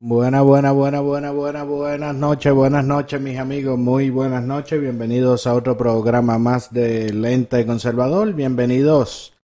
[0.00, 5.48] Buena, buena, buena, buena, buena, buenas noches, buenas noches mis amigos, muy buenas noches, bienvenidos
[5.48, 9.36] a otro programa más de Lente Conservador, bienvenidos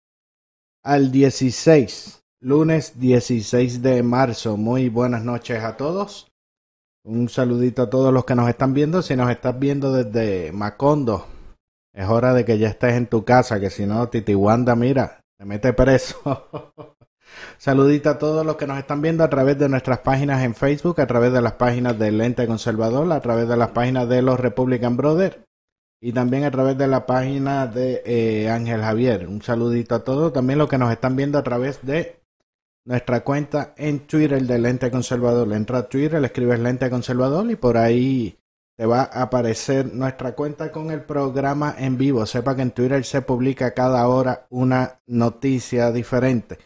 [0.83, 6.31] al 16, lunes 16 de marzo, muy buenas noches a todos,
[7.03, 11.25] un saludito a todos los que nos están viendo, si nos estás viendo desde Macondo,
[11.93, 15.45] es hora de que ya estés en tu casa, que si no Titiwanda, mira, te
[15.45, 16.47] mete preso.
[17.57, 20.99] Saludito a todos los que nos están viendo a través de nuestras páginas en Facebook,
[20.99, 24.39] a través de las páginas del Lente Conservador, a través de las páginas de los
[24.39, 25.37] Republican Brothers
[26.05, 29.25] y también a través de la página de eh, Ángel Javier.
[29.25, 30.33] Un saludito a todos.
[30.33, 32.19] También los que nos están viendo a través de
[32.83, 35.53] nuestra cuenta en Twitter del Lente Conservador.
[35.53, 38.37] Entra a Twitter, le escribes Lente Conservador y por ahí
[38.75, 42.25] te va a aparecer nuestra cuenta con el programa en vivo.
[42.25, 46.57] Sepa que en Twitter se publica cada hora una noticia diferente.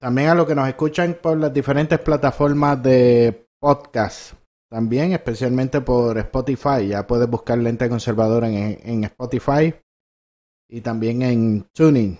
[0.00, 4.34] También a los que nos escuchan por las diferentes plataformas de podcast.
[4.70, 6.88] También, especialmente por Spotify.
[6.88, 9.74] Ya puedes buscar Lente Conservador en, en Spotify.
[10.68, 12.18] Y también en Tuning.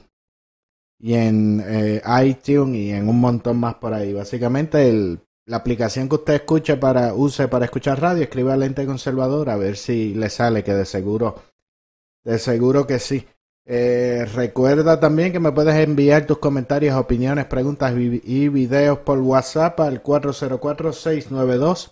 [1.01, 4.13] Y en eh, iTunes y en un montón más por ahí.
[4.13, 9.49] Básicamente, el, la aplicación que usted escuche para, use para escuchar radio, escriba Lente Conservador
[9.49, 11.37] a ver si le sale, que de seguro,
[12.25, 13.27] de seguro que sí.
[13.71, 19.79] Eh, recuerda también que me puedes enviar tus comentarios, opiniones, preguntas y videos por WhatsApp
[19.81, 21.91] al 404-692-3021.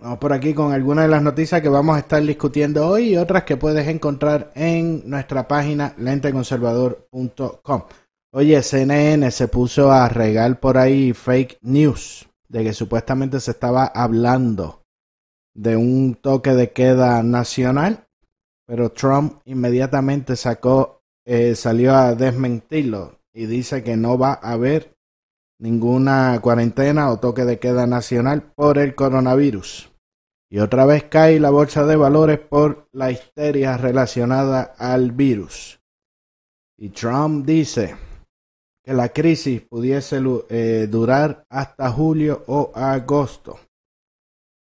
[0.00, 3.16] Vamos por aquí con algunas de las noticias que vamos a estar discutiendo hoy y
[3.16, 7.82] otras que puedes encontrar en nuestra página lenteconservador.com.
[8.32, 13.86] Oye, CNN se puso a regar por ahí fake news de que supuestamente se estaba
[13.86, 14.84] hablando
[15.52, 18.06] de un toque de queda nacional,
[18.66, 24.96] pero Trump inmediatamente sacó, eh, salió a desmentirlo y dice que no va a haber
[25.58, 29.87] ninguna cuarentena o toque de queda nacional por el coronavirus.
[30.50, 35.80] Y otra vez cae la bolsa de valores por la histeria relacionada al virus.
[36.78, 37.96] Y Trump dice
[38.82, 43.58] que la crisis pudiese eh, durar hasta julio o agosto.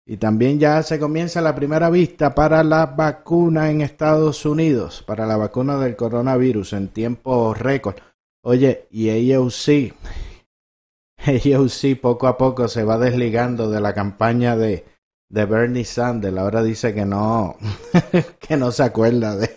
[0.07, 5.25] Y también ya se comienza la primera vista para la vacuna en Estados Unidos, para
[5.27, 7.97] la vacuna del coronavirus en tiempo récord.
[8.43, 9.93] Oye, y AOC,
[11.17, 14.85] AOC poco a poco se va desligando de la campaña de,
[15.29, 16.37] de Bernie Sanders.
[16.37, 17.57] Ahora dice que no,
[18.39, 19.49] que no se acuerda de.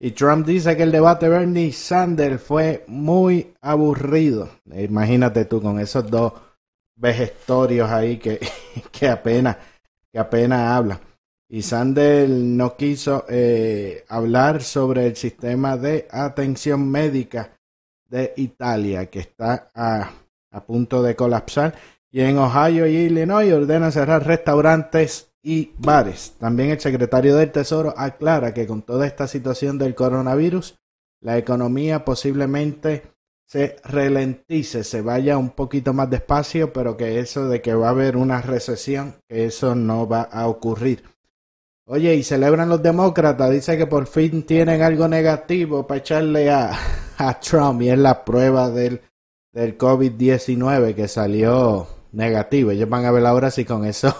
[0.00, 4.50] y Trump dice que el debate de Bernie Sanders fue muy aburrido.
[4.72, 6.32] Imagínate tú con esos dos
[6.96, 8.40] vejestorios ahí que,
[8.92, 9.56] que apenas,
[10.12, 11.00] que apenas habla.
[11.48, 17.52] Y Sanders no quiso eh, hablar sobre el sistema de atención médica
[18.08, 21.74] de Italia, que está a punto de colapsar.
[22.14, 26.34] Y en Ohio y Illinois ordena cerrar restaurantes y bares.
[26.38, 30.78] También el secretario del Tesoro aclara que con toda esta situación del coronavirus,
[31.20, 33.02] la economía posiblemente
[33.48, 37.90] se ralentice, se vaya un poquito más despacio, pero que eso de que va a
[37.90, 41.02] haber una recesión, que eso no va a ocurrir.
[41.84, 46.78] Oye, y celebran los demócratas, dice que por fin tienen algo negativo para echarle a,
[47.18, 49.00] a Trump y es la prueba del,
[49.52, 52.70] del COVID-19 que salió negativo.
[52.70, 54.14] Ellos van a ver ahora si con eso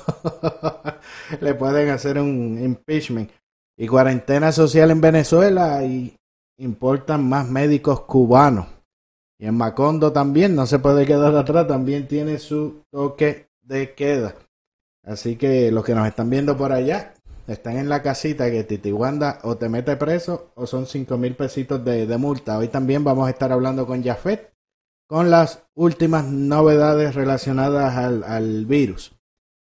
[1.41, 3.31] le pueden hacer un impeachment.
[3.77, 6.17] Y cuarentena social en Venezuela y
[6.59, 8.67] importan más médicos cubanos.
[9.39, 14.37] Y en Macondo también, no se puede quedar atrás, también tiene su toque de queda.
[15.05, 17.15] Así que los que nos están viendo por allá,
[17.47, 21.85] están en la casita que Titiwanda o te mete preso o son cinco mil pesitos
[21.85, 22.59] de, multa.
[22.59, 24.54] Hoy también vamos a estar hablando con Jafet
[25.07, 29.13] con las últimas novedades relacionadas al, al virus.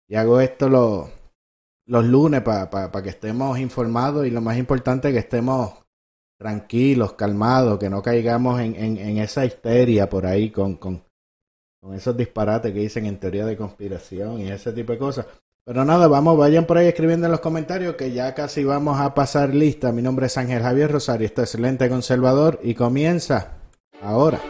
[0.09, 1.11] Y hago esto lo,
[1.87, 5.75] los lunes para pa, que estemos informados y lo más importante que estemos
[6.39, 11.05] tranquilos, calmados, que no caigamos en, en, esa histeria por ahí con, con,
[11.81, 15.27] con esos disparates que dicen en teoría de conspiración y ese tipo de cosas.
[15.65, 19.15] Pero nada, vamos, vayan por ahí escribiendo en los comentarios que ya casi vamos a
[19.15, 19.93] pasar lista.
[19.93, 23.59] Mi nombre es Ángel Javier Rosario, este excelente conservador y comienza
[24.03, 24.41] ahora.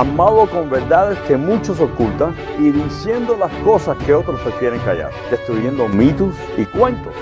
[0.00, 5.88] Amado con verdades que muchos ocultan y diciendo las cosas que otros prefieren callar, destruyendo
[5.88, 7.12] mitos y cuentos.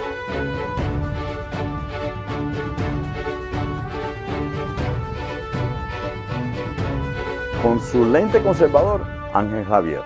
[7.60, 9.04] Consulente conservador
[9.34, 10.04] Ángel Javier.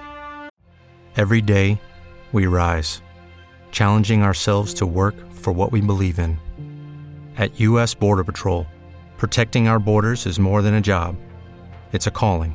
[1.14, 1.78] Every day,
[2.32, 3.02] we rise,
[3.70, 6.38] challenging ourselves to work for what we believe in.
[7.36, 7.94] At U.S.
[7.94, 8.66] Border Patrol,
[9.18, 11.16] protecting our borders is more than a job,
[11.92, 12.54] it's a calling.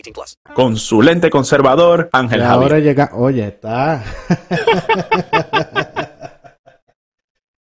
[0.01, 0.37] 18 plus.
[0.55, 2.63] Consulente conservador Ángel Y Javier.
[2.63, 4.03] ahora llega, oye, está.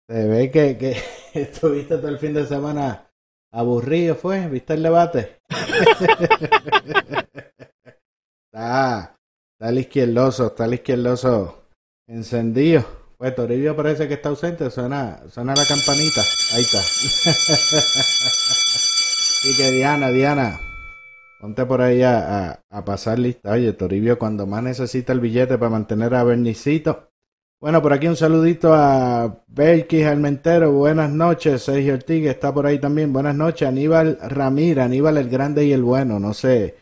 [0.07, 1.01] Se ve que, que
[1.39, 3.07] estuviste todo el fin de semana
[3.53, 4.47] aburrido, ¿fue?
[4.47, 5.39] ¿Viste el debate?
[8.51, 9.15] está,
[9.53, 11.63] está el izquierdoso, está el izquierdoso
[12.07, 12.85] encendido.
[13.17, 16.21] Pues Toribio parece que está ausente, suena, suena la campanita.
[16.53, 16.81] Ahí está.
[19.47, 20.59] y que Diana, Diana,
[21.41, 23.51] ponte por ahí a, pasar lista.
[23.51, 27.09] Oye, Toribio, cuando más necesita el billete para mantener a Bernicito.
[27.59, 31.63] Bueno, por aquí un saludito a Belkis Almentero, buenas noches.
[31.63, 33.67] Sergio Ortiz está por ahí también, buenas noches.
[33.67, 36.75] Aníbal Ramírez, Aníbal el Grande y el Bueno, no sé,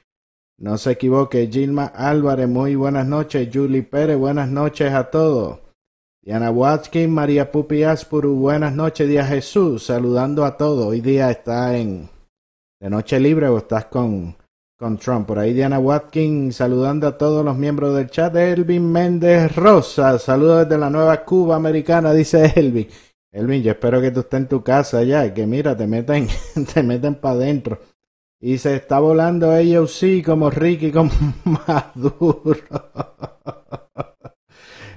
[0.58, 1.50] no se equivoque.
[1.50, 3.50] Gilma Álvarez, muy buenas noches.
[3.52, 5.60] Julie Pérez, buenas noches a todos.
[6.22, 9.08] Diana Watkins, María Pupi Aspuru, buenas noches.
[9.08, 10.88] Día Jesús, saludando a todos.
[10.88, 12.10] Hoy día está en
[12.82, 14.36] de noche libre o estás con,
[14.80, 15.28] con Trump.
[15.28, 18.34] Por ahí Diana Watkins saludando a todos los miembros del chat.
[18.36, 22.88] Elvin Méndez Rosa, saludos desde la nueva Cuba americana, dice Elvin.
[23.32, 26.28] Elvin, yo espero que tú estés en tu casa ya que mira, te meten,
[26.74, 27.80] te meten para adentro.
[28.42, 31.12] Y se está volando ellos sí, como Ricky, como
[31.44, 32.56] Maduro.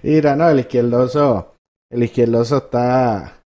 [0.05, 1.57] Mira, no, el izquierdoso,
[1.91, 3.42] el izquierdoso está,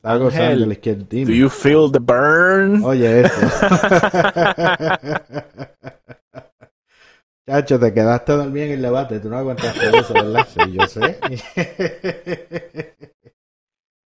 [0.00, 1.28] está gozando, el izquierdino.
[1.28, 2.82] Do you feel the burn?
[2.82, 3.40] Oye, esto.
[7.46, 9.20] Chacho, te quedaste dormido en el debate.
[9.20, 10.48] Tú no aguantaste eso, ¿verdad?
[10.48, 11.18] Sí, yo sé.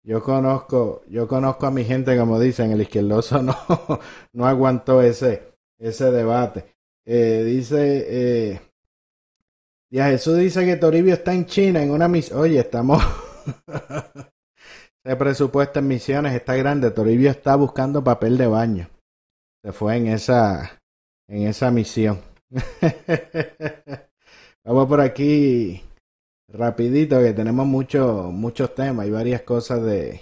[0.07, 3.57] Yo conozco, yo conozco a mi gente, como dicen, el izquierdoso no,
[4.33, 5.41] no aguantó ese,
[5.79, 6.75] ese debate.
[7.05, 8.61] Eh, dice, eh,
[9.89, 12.39] ya Jesús dice que Toribio está en China en una misión.
[12.39, 13.01] Oye, estamos.
[15.05, 16.89] Ese presupuesto en misiones está grande.
[16.89, 18.89] Toribio está buscando papel de baño.
[19.63, 20.81] Se fue en esa,
[21.29, 22.21] en esa misión.
[24.65, 25.83] Vamos por aquí
[26.47, 30.21] rapidito que tenemos muchos muchos temas y varias cosas de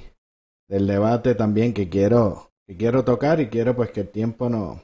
[0.67, 4.81] del debate también que quiero que quiero tocar y quiero pues que el tiempo no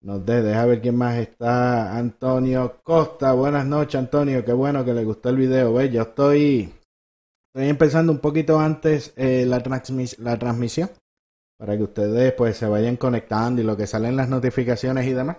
[0.00, 0.42] nos dé.
[0.42, 1.94] Deja ver quién más está.
[1.94, 3.34] Antonio Costa.
[3.34, 4.42] Buenas noches, Antonio.
[4.44, 5.74] Qué bueno que le gustó el video.
[5.74, 6.72] Ve, yo estoy
[7.54, 10.90] Estoy empezando un poquito antes eh, la, transmis la transmisión
[11.56, 15.36] para que ustedes pues se vayan conectando y lo que salen las notificaciones y demás.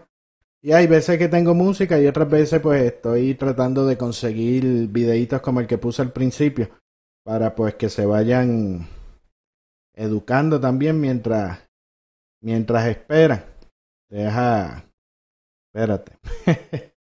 [0.62, 5.42] Y hay veces que tengo música y otras veces pues estoy tratando de conseguir videitos
[5.42, 6.70] como el que puse al principio
[7.26, 8.88] para pues que se vayan
[9.94, 11.68] educando también mientras
[12.42, 13.44] mientras esperan.
[14.10, 14.86] Deja
[15.68, 16.14] espérate.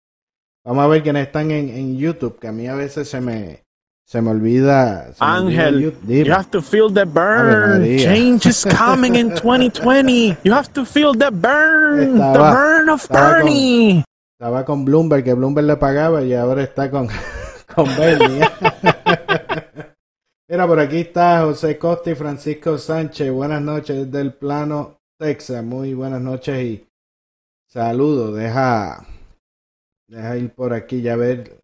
[0.65, 3.62] Vamos a ver quiénes están en, en YouTube, que a mí a veces se me
[4.05, 5.13] se me olvida.
[5.13, 7.83] Se me olvida Ángel, you have to feel the burn.
[7.99, 10.37] Change is coming in 2020.
[10.43, 12.17] You have to feel the burn.
[12.17, 14.03] the burn of estaba con- Bernie.
[14.39, 17.07] Estaba con Bloomberg, que Bloomberg le pagaba y ahora está con,
[17.75, 18.41] con Bernie.
[20.49, 23.31] Mira, por aquí está José Costa y Francisco Sánchez.
[23.31, 25.63] Buenas noches desde el plano Texas.
[25.63, 26.87] Muy buenas noches y
[27.69, 28.35] saludos.
[28.35, 29.07] Deja,
[30.07, 31.59] deja ir por aquí ya ver.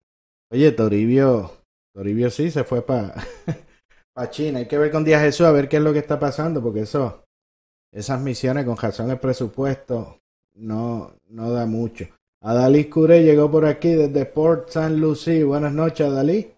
[0.52, 1.52] Oye, Toribio,
[2.00, 3.14] Toribio sí se fue para
[4.16, 4.60] pa China.
[4.60, 6.84] Hay que ver con Díaz Jesús a ver qué es lo que está pasando, porque
[6.84, 7.26] eso,
[7.92, 10.22] esas misiones con razón el presupuesto
[10.54, 12.06] no, no da mucho.
[12.42, 15.44] Adalí Cure llegó por aquí desde Port San Lucie.
[15.44, 16.54] Buenas noches, Adalí.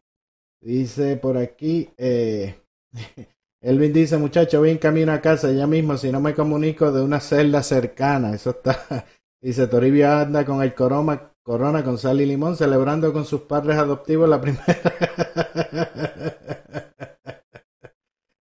[0.62, 2.62] Dice por aquí, eh,
[3.64, 7.02] Elvin dice, muchacho, voy en camino a casa ya mismo, si no me comunico de
[7.02, 8.36] una celda cercana.
[8.36, 9.08] Eso está.
[9.42, 13.78] Dice, Toribio anda con el corona, corona con sal y limón, celebrando con sus padres
[13.78, 14.66] adoptivos la primera.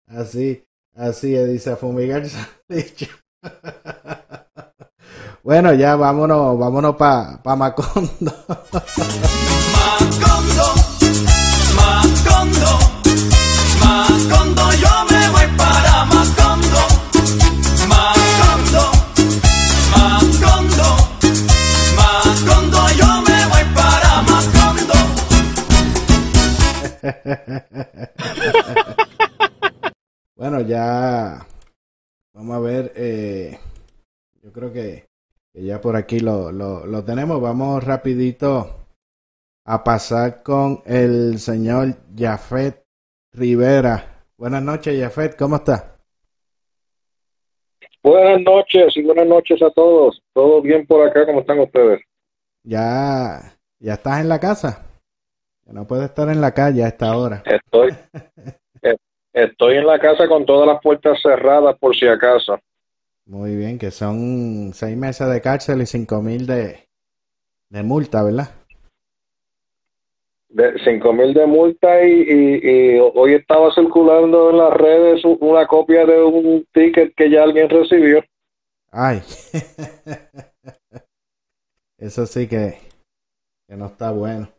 [0.08, 0.66] así,
[0.96, 2.24] así dice, a fumigar.
[5.42, 7.56] Bueno, ya vámonos, vámonos para pa.
[7.56, 10.29] Macondo, Macondo,
[30.36, 31.46] Bueno, ya
[32.34, 32.94] vamos a ver.
[32.96, 33.60] eh,
[34.42, 35.10] yo creo que,
[35.52, 37.42] que ya por aquí lo, lo, lo tenemos.
[37.42, 38.86] Vamos rapidito
[39.66, 42.86] a pasar con el señor Jafet
[43.34, 44.24] Rivera.
[44.38, 45.36] Buenas noches, Jafet.
[45.38, 45.98] ¿Cómo está?
[48.02, 50.22] Buenas noches y buenas noches a todos.
[50.34, 51.26] ¿Todo bien por acá?
[51.26, 52.02] ¿Cómo están ustedes?
[52.64, 54.89] Ya, ya estás en la casa.
[55.72, 57.44] No puedes estar en la calle a esta hora.
[57.46, 57.94] Estoy,
[58.82, 58.96] eh,
[59.34, 62.60] estoy en la casa con todas las puertas cerradas por si acaso.
[63.26, 66.88] Muy bien, que son seis meses de cárcel y cinco mil de,
[67.70, 68.50] de multa, ¿verdad?
[70.50, 75.68] De cinco mil de multa y, y, y hoy estaba circulando en las redes una
[75.68, 78.24] copia de un ticket que ya alguien recibió.
[78.92, 79.20] Ay,
[82.00, 82.80] eso sí que,
[83.68, 84.50] que no está bueno.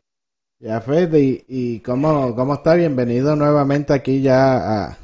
[0.63, 2.75] Ya, Fede, y, y cómo, cómo está?
[2.75, 4.99] Bienvenido nuevamente aquí ya a,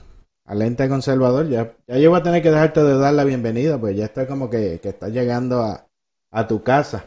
[0.44, 1.48] a Lente Conservador.
[1.48, 4.26] Ya, ya yo voy a tener que dejarte de dar la bienvenida, pues ya está
[4.26, 5.86] como que, que estás llegando a,
[6.30, 7.06] a tu casa.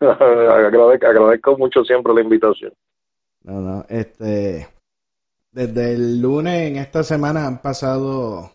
[0.00, 2.72] agradezco, agradezco mucho siempre la invitación.
[3.42, 4.66] No, no, este,
[5.52, 8.50] desde el lunes en esta semana han pasado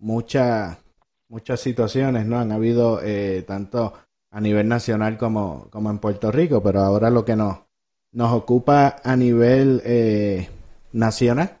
[0.00, 0.78] muchas,
[1.28, 2.40] muchas situaciones, ¿no?
[2.40, 3.92] Han habido eh, tanto
[4.30, 7.58] a nivel nacional como, como en Puerto Rico, pero ahora lo que nos,
[8.12, 10.48] nos ocupa a nivel eh,
[10.92, 11.60] nacional.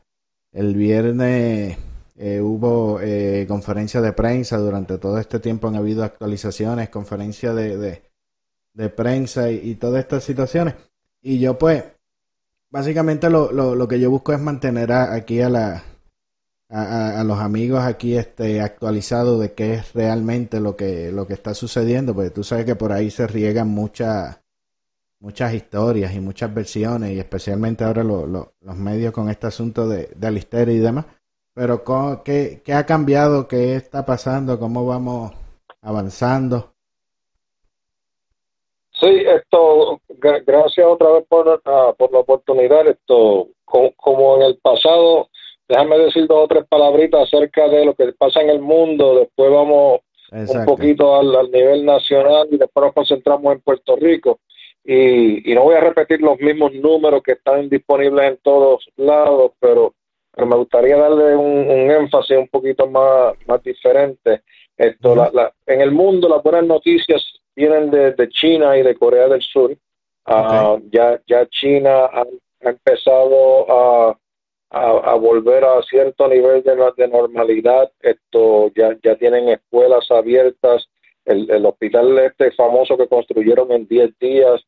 [0.52, 1.78] El viernes
[2.16, 8.02] eh, hubo eh, conferencia de prensa, durante todo este tiempo han habido actualizaciones, conferencia de,
[8.74, 10.74] de, prensa y, y todas estas situaciones.
[11.22, 11.84] Y yo pues,
[12.70, 15.84] básicamente lo, lo, lo que yo busco es mantener a- aquí a la
[16.70, 21.54] a, los amigos aquí este actualizados de qué es realmente lo que lo que está
[21.54, 24.40] sucediendo, porque tú sabes que por ahí se riegan muchas
[25.20, 29.88] muchas historias y muchas versiones y especialmente ahora lo- lo- los medios con este asunto
[29.88, 31.06] de, de Alisteria y demás.
[31.54, 33.48] Pero ¿cómo- ¿qué, qué ha cambiado?
[33.48, 34.60] ¿Qué está pasando?
[34.60, 35.32] ¿Cómo vamos
[35.82, 36.72] avanzando?
[38.92, 42.86] Sí, esto, gra- gracias otra vez por, ah, por la oportunidad.
[42.86, 45.28] Esto, co- como en el pasado,
[45.68, 49.20] déjame decir dos o tres palabritas acerca de lo que pasa en el mundo.
[49.20, 54.40] Después vamos un poquito al, al nivel nacional y después nos concentramos en Puerto Rico.
[54.84, 59.52] Y, y no voy a repetir los mismos números que están disponibles en todos lados,
[59.60, 59.94] pero,
[60.34, 64.42] pero me gustaría darle un, un énfasis un poquito más, más diferente.
[64.76, 67.22] Esto, la- la- en el mundo las buenas noticias
[67.54, 69.76] vienen de, de China y de Corea del Sur.
[70.24, 72.24] Ah, ya, ya China ha,
[72.64, 74.18] ha empezado a,
[74.70, 77.90] a, a volver a cierto nivel de, no- de normalidad.
[78.00, 80.88] Esto ya, ya tienen escuelas abiertas.
[81.24, 84.62] El, el hospital este famoso que construyeron en 10 días,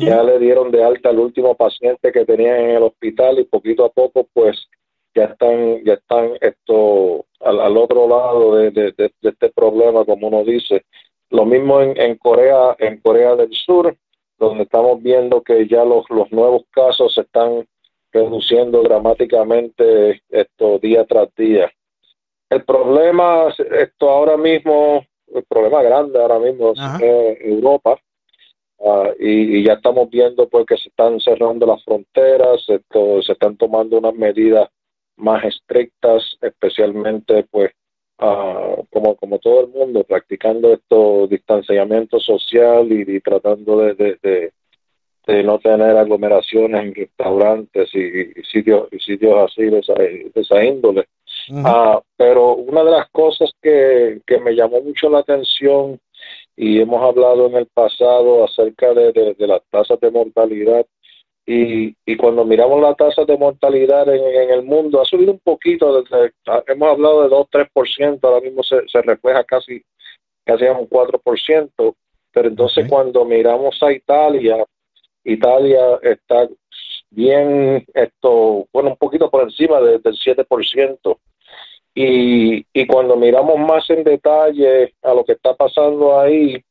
[0.00, 3.84] ya le dieron de alta al último paciente que tenían en el hospital y poquito
[3.84, 4.68] a poco pues
[5.14, 10.04] ya están ya están esto al, al otro lado de, de- de- de este problema
[10.04, 10.84] como uno dice
[11.30, 13.96] Lo mismo en, en Corea, en Corea del Sur,
[14.38, 17.66] donde estamos viendo que ya los, los nuevos casos se están
[18.12, 21.70] reduciendo dramáticamente esto día tras día.
[22.48, 28.00] El problema, esto ahora mismo, el problema grande ahora mismo es Europa,
[28.84, 33.56] ah, y, ya estamos viendo pues que se están cerrando las fronteras, esto, se están
[33.56, 34.68] tomando unas medidas
[35.16, 37.70] más estrictas, especialmente pues
[38.18, 44.52] ah, como, como todo el mundo, practicando esto distanciamiento social y, tratando de, de,
[45.42, 49.80] no tener aglomeraciones en restaurantes y, sitios y sitios así de
[50.34, 51.06] esa, índole.
[51.64, 55.98] Ah, pero una de las cosas que, que me llamó mucho la atención
[56.56, 60.86] y hemos hablado en el pasado acerca de, de las tasas de mortalidad
[61.46, 66.00] y, y cuando miramos la tasa de mortalidad en, el mundo, ha subido un poquito,
[66.00, 66.32] desde,
[66.68, 69.82] hemos hablado de 2-3%, ahora mismo se, se, refleja casi,
[70.44, 71.94] casi a un 4%,
[72.32, 74.64] pero entonces cuando miramos a Italia,
[75.24, 76.48] Italia está
[77.10, 81.18] bien, esto, bueno, un poquito por encima del 7%.
[81.94, 86.62] Y, y cuando miramos más en detalle a lo que está pasando ahí,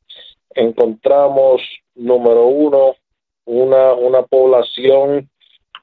[0.55, 1.61] encontramos,
[1.95, 2.95] número uno,
[3.45, 5.29] una, una población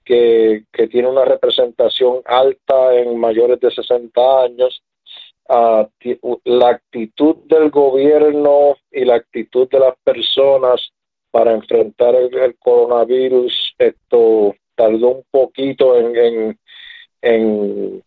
[0.04, 4.82] que, que tiene una representación alta en mayores de 60 años,
[5.48, 5.86] uh,
[6.44, 10.92] la actitud del gobierno y la actitud de las personas
[11.30, 16.58] para enfrentar el, coronavirus, esto tardó un poquito en, en,
[17.22, 18.02] en,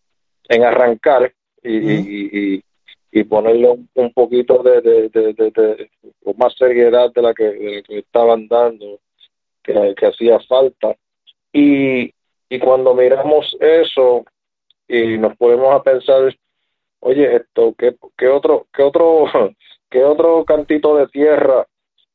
[0.48, 2.64] en arrancar y, y,
[3.12, 5.90] y, ponerle un, poquito de, de, de, de,
[6.36, 9.00] más seriedad de la que, de la que estaban dando
[9.62, 10.96] que, hacía falta.
[11.52, 12.12] Y,
[12.48, 14.24] y cuando miramos eso
[14.88, 16.34] y nos ponemos a pensar,
[17.00, 19.26] oye, esto, ¿qué, qué otro, qué otro,
[19.90, 21.66] qué otro cantito de tierra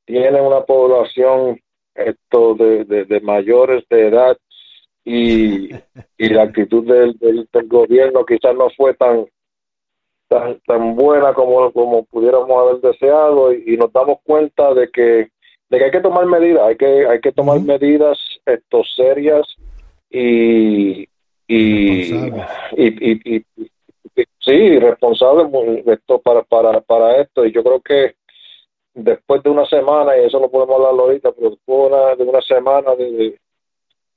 [0.06, 1.60] tiene una población
[1.94, 4.38] esto de, de, mayores de edad
[5.04, 5.70] y,
[6.18, 9.26] y la actitud del, del, gobierno quizás no fue tan
[10.28, 15.30] tan, tan buena como, como pudiéramos haber deseado y, nos damos cuenta de que
[15.70, 19.48] de que hay que tomar medidas, hay que hay que tomar medidas esto serias
[20.10, 21.08] y
[21.48, 22.12] y,
[22.76, 23.46] y, y,
[24.40, 25.48] sí, responsables
[25.86, 27.46] esto para, para, para esto.
[27.46, 28.16] Y yo creo que
[28.96, 32.24] después de una semana, y eso no podemos hablar ahorita, pero después de una, de
[32.24, 33.40] una semana de,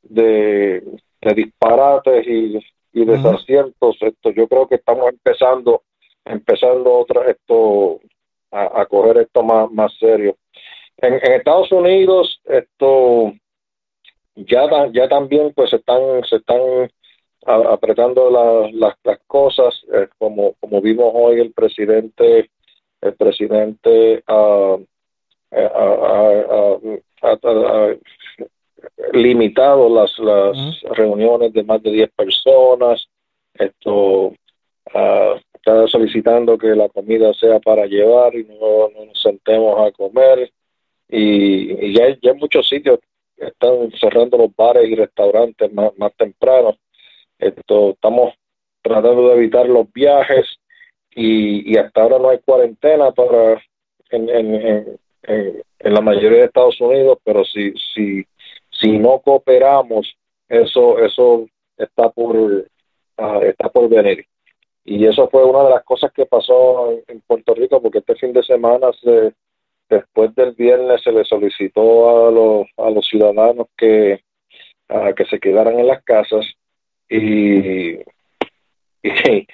[0.02, 2.58] de, de disparates y,
[2.92, 5.82] y desaciertos, esto yo creo que estamos empezando
[6.24, 8.00] empezando otra esto
[8.50, 10.36] a, a coger esto más, más serio.
[10.98, 13.32] En, Estados Unidos esto
[14.34, 16.90] ya ya también pues están se están
[17.46, 22.50] apretando las, las cosas eh, como como vimos hoy el presidente
[23.00, 24.76] el presidente ha
[29.12, 33.08] limitado las las reuniones de más de 10 personas
[33.54, 34.34] esto
[34.84, 40.50] está solicitando que la comida sea para llevar y no, no nos sentemos a comer
[41.08, 42.98] y, ya, ya en muchos sitios
[43.36, 46.76] están cerrando los bares y restaurantes más, más temprano.
[47.38, 48.34] Esto, estamos
[48.82, 50.57] tratando de evitar los viajes
[51.18, 53.60] y, y hasta ahora no hay cuarentena para
[54.10, 55.62] en, en, en,
[55.94, 58.24] la mayoría de Estados Unidos, pero si, si,
[58.70, 60.16] si no cooperamos,
[60.48, 64.26] eso, eso está por, uh, está por venir.
[64.84, 68.32] Y eso fue una de las cosas que pasó en Puerto Rico, porque este fin
[68.32, 69.32] de semana se,
[69.90, 74.22] después del viernes se le solicitó a los, a los ciudadanos que,
[75.16, 76.46] que se quedaran en las casas
[77.08, 77.98] y,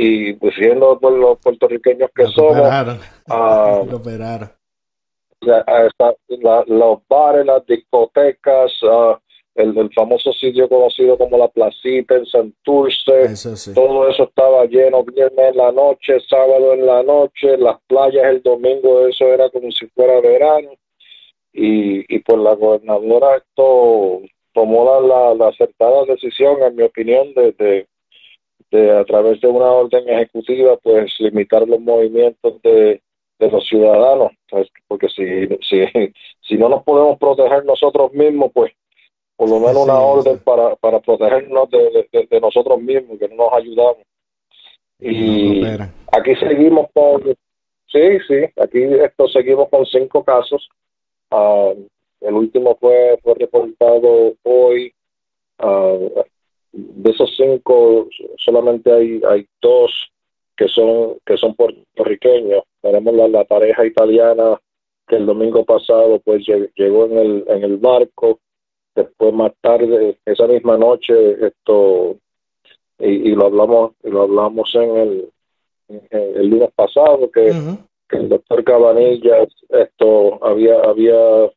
[0.00, 3.84] y pues siendo por los puertorriqueños que somos, uh,
[6.68, 9.16] los bares, las discotecas, uh,
[9.56, 13.34] el, famoso sitio conocido como la Placita en Santurce,
[13.74, 18.40] todo eso estaba lleno viernes en la noche, sábado en la noche, las playas el
[18.40, 20.70] domingo, eso era como si fuera verano.
[21.52, 24.20] Y, y pues la gobernadora esto
[24.54, 27.88] tomó la, la, acertada decisión, en mi opinión, de, de,
[28.70, 33.00] a través de una orden ejecutiva, pues limitar los movimientos de,
[33.38, 34.32] de los ciudadanos,
[34.86, 38.72] porque si, si, si no nos podemos proteger nosotros mismos, pues
[39.36, 43.52] por lo menos una orden para, para protegernos de, de, nosotros mismos, que no nos
[43.52, 44.02] ayudamos.
[44.98, 45.64] Y
[46.10, 47.22] aquí seguimos con,
[47.86, 50.68] sí, sí, aquí esto seguimos con cinco casos.
[51.30, 51.72] Ah,
[52.20, 54.92] el último fue, fue reportado hoy.
[55.60, 55.96] Ah,
[56.72, 59.90] de esos cinco, solamente hay, hay dos
[60.56, 62.62] que son, que son puertorriqueños.
[62.82, 64.60] tenemos la, la pareja italiana
[65.06, 68.40] que el domingo pasado pues lle- llegó en el, en el barco,
[68.94, 71.14] después más tarde, esa misma noche,
[71.46, 72.16] esto,
[72.98, 75.28] y, y lo hablamos, y lo hablamos en el,
[75.88, 77.52] en el lunes pasado, que,
[78.08, 81.50] que el doctor Cabanillas esto había, había,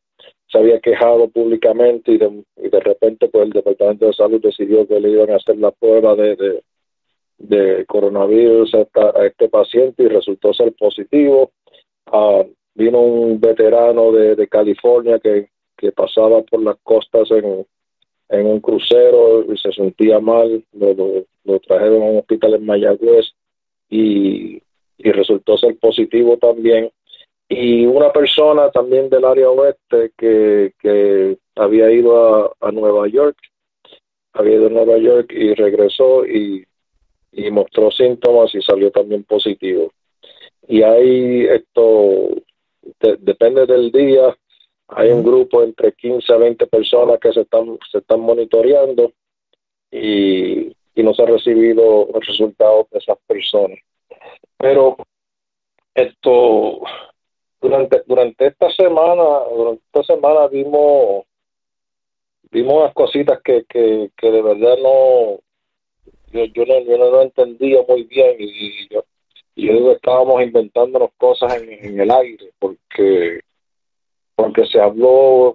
[0.52, 5.10] se había quejado públicamente y de, repente pues el Departamento de Salud decidió que le
[5.10, 6.62] iban a hacer la prueba de,
[7.38, 11.52] de, coronavirus a, a este paciente y resultó ser positivo.
[12.06, 17.66] Ah, vino un veterano de, de California que, que pasaba por las costas en,
[18.28, 22.66] en un crucero y se sentía mal, lo, lo, lo trajeron a un hospital en
[22.66, 23.32] Mayagüez
[23.88, 24.62] y,
[24.98, 26.90] y resultó ser positivo también.
[27.48, 33.36] Y una persona también del área oeste que, que había ido a, a Nueva York,
[34.32, 36.64] había ido a Nueva York y regresó y,
[37.32, 39.92] y mostró síntomas y salió también positivo.
[40.68, 42.28] Y hay esto,
[43.00, 44.36] de- depende del día,
[44.88, 49.12] hay un grupo entre 15 a 20 personas que se están, se están monitoreando
[49.90, 53.78] y, y no se ha recibido resultados de esas personas.
[54.58, 54.96] Pero
[55.94, 56.80] esto,
[57.62, 59.22] durante, durante esta semana,
[59.54, 61.24] durante esta semana vimos,
[62.50, 65.38] vimos unas cositas que, que, que de verdad no,
[66.32, 69.04] yo, yo no, yo no lo entendía muy bien y, y yo,
[69.54, 73.40] y yo digo estábamos inventándonos cosas en, en el aire porque,
[74.34, 75.54] porque se habló,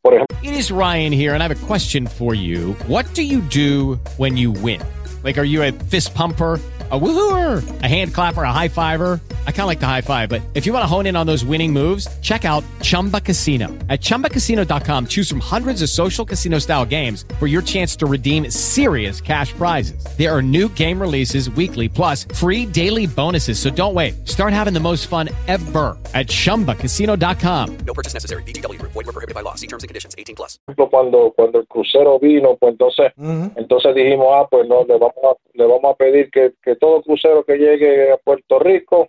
[0.00, 2.74] por ejemplo, It is Ryan here, and I have a question for you.
[2.86, 4.80] What do you do when you win?
[5.22, 6.60] Like, are you a fist pumper?
[6.90, 9.18] A woohooer, a hand clapper, a high fiver.
[9.46, 11.26] I kind of like the high five, but if you want to hone in on
[11.26, 13.68] those winning moves, check out Chumba Casino.
[13.88, 18.50] At chumbacasino.com, choose from hundreds of social casino style games for your chance to redeem
[18.50, 20.04] serious cash prizes.
[20.18, 23.58] There are new game releases weekly, plus free daily bonuses.
[23.58, 24.28] So don't wait.
[24.28, 27.76] Start having the most fun ever at chumbacasino.com.
[27.86, 28.42] No purchase necessary.
[28.42, 28.92] VGW Group.
[28.92, 29.54] Void were prohibited by law.
[29.54, 30.14] See terms and conditions.
[30.18, 30.58] 18 plus.
[30.68, 33.12] ejemplo, cuando, cuando el crucero vino, pues entonces,
[33.56, 37.02] entonces dijimos, ah, pues no, le vamos a, le vamos a pedir que, que todo
[37.02, 39.08] crucero que llegue a Puerto Rico,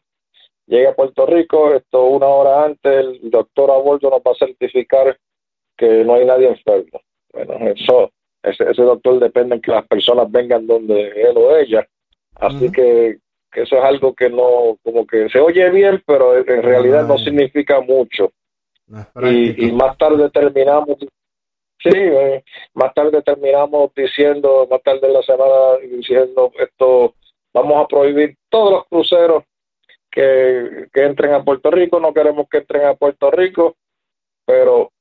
[0.67, 4.45] llegue a Puerto Rico, esto una hora antes, el doctor a bordo nos va a
[4.45, 5.17] certificar
[5.77, 7.01] que no hay nadie enfermo.
[7.33, 8.11] Bueno, eso,
[8.43, 11.85] ese, ese doctor depende en que las personas vengan donde él o ella.
[12.35, 13.17] Así que,
[13.51, 17.17] que eso es algo que no, como que se oye bien, pero en realidad no
[17.17, 18.31] significa mucho
[19.23, 20.97] y, y más tarde terminamos
[21.79, 27.15] sí eh, más tarde terminamos diciendo más tarde en la semana diciendo esto
[27.53, 29.43] vamos a prohibir todos los cruceros
[30.15, 33.75] que, entren a Puerto Rico no queremos que entren a Puerto Rico
[34.45, 34.91] pero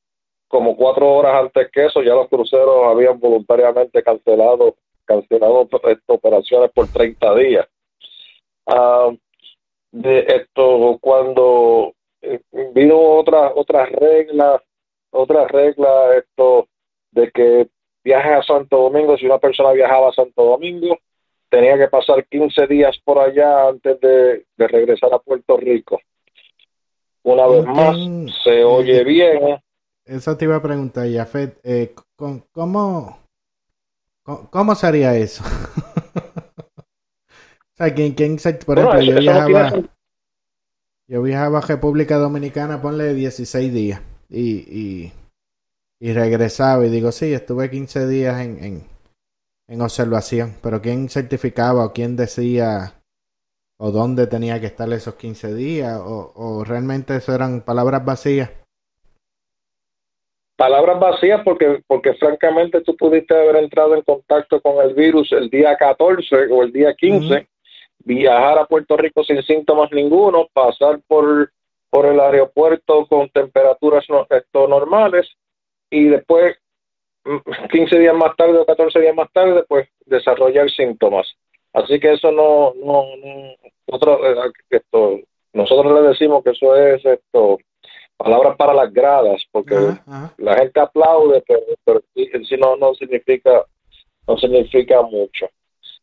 [0.48, 5.68] como cuatro horas antes que eso ya los cruceros habían voluntariamente cancelado cancelado
[6.07, 7.68] operaciones por 30 días.
[8.66, 9.11] Ah,
[9.92, 12.40] de esto cuando eh,
[12.74, 14.62] vino otra otra regla
[15.11, 16.68] otra regla esto
[17.12, 17.68] de que
[18.03, 20.98] viajes a Santo Domingo si una persona viajaba a Santo Domingo
[21.48, 26.00] tenía que pasar 15 días por allá antes de, de regresar a Puerto Rico
[27.22, 27.96] una vez más
[28.44, 29.59] se oye bien
[30.04, 31.59] Eso te iba a preguntar, Jafet.
[31.64, 31.94] Eh,
[32.52, 33.18] ¿cómo,
[34.50, 35.42] cómo, sería eso?
[36.16, 39.83] o sea, ¿quién, quién se- por Bueno, ejemplo, yo eso- viajaba,
[41.07, 45.12] yo viajaba a República Dominicana, ponle 16 días y, y,
[46.00, 48.83] y regresaba y digo, sí, estuve 15 días en, en,
[49.68, 53.00] en observación, pero ¿quién certificaba o quién decía
[53.79, 58.50] o dónde tenía que estar esos 15 días o, o realmente eso eran palabras vacías?
[60.57, 65.50] palabras vacías porque porque francamente tú pudiste haber entrado en contacto con el virus el
[65.50, 67.48] día 14 o el día 15
[68.05, 71.50] viajar a Puerto Rico sin síntomas ninguno pasar por
[71.90, 75.27] por el aeropuerto con temperaturas no- esto, normales
[75.90, 76.57] y después
[77.70, 81.26] 15 días más tarde o 14 días más tarde pues desarrollar síntomas.
[81.72, 83.54] Así que eso no no, no
[83.88, 85.20] nosotros eh, esto
[85.52, 87.58] nosotros le decimos que eso es esto
[88.16, 89.74] palabras para las gradas porque
[90.38, 93.64] la gente aplaude pero, pero sí no no significa
[94.26, 95.48] no significa mucho.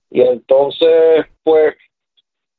[0.09, 1.75] Y entonces pues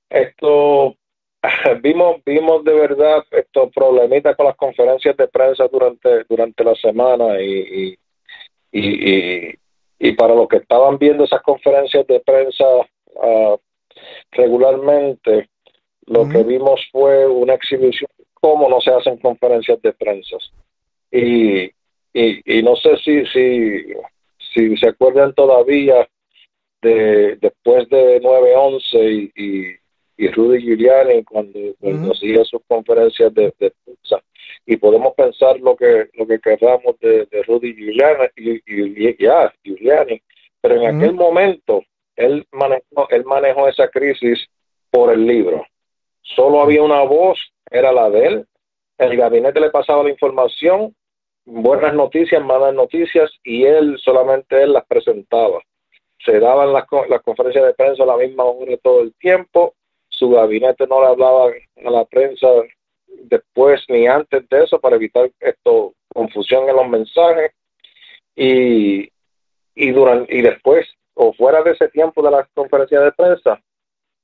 [0.09, 0.95] esto
[1.83, 7.41] vimos vimos de verdad estos problemitas con las conferencias de prensa durante durante la semana
[7.41, 7.59] y
[7.91, 7.99] y,
[8.73, 9.55] y, y-
[10.05, 12.65] y para los que estaban viendo esas conferencias de prensa
[13.23, 13.57] ah,
[14.33, 15.49] regularmente
[16.07, 20.37] lo que vimos fue una exhibición de cómo no se hacen conferencias de prensa.
[21.11, 21.65] Y,
[22.13, 23.85] y, y no sé si si
[24.53, 26.09] si se acuerdan todavía
[26.83, 29.77] de después de 9-11 y, y,
[30.17, 34.23] y Rudy Giuliani cuando, cuando hacía sus conferencias de, de prensa
[34.67, 40.23] y podemos pensar lo que lo que querramos de, de Rudy Giuliani, ya, Giuliani,
[40.61, 41.83] pero en aquel momento
[42.17, 44.49] él manejó, él manejó esa crisis
[44.91, 45.67] por el libro.
[46.23, 48.47] Solo había una voz, era la de él.
[48.99, 50.95] El gabinete le pasaba la información,
[51.45, 55.61] buenas noticias, malas noticias, y él solamente él las presentaba.
[56.25, 59.75] Se daban las, las conferencias de prensa a la misma hora todo el tiempo.
[60.09, 61.51] Su gabinete no le hablaba
[61.85, 62.47] a la prensa
[63.25, 67.53] después ni antes de eso para evitar esto confusión en los mensajes
[68.37, 69.09] y
[69.75, 73.61] y durante y después o fuera de ese tiempo de las conferencias de prensa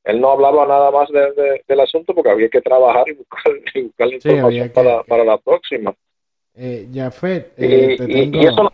[0.04, 3.42] él no hablaba nada más de- de- del asunto porque había que trabajar y buscar,
[3.74, 5.94] y buscar la Sí, información que- para, para la próxima
[6.54, 8.38] Eh, Jafet, Y- eh, te tengo...
[8.42, 8.72] y eso no-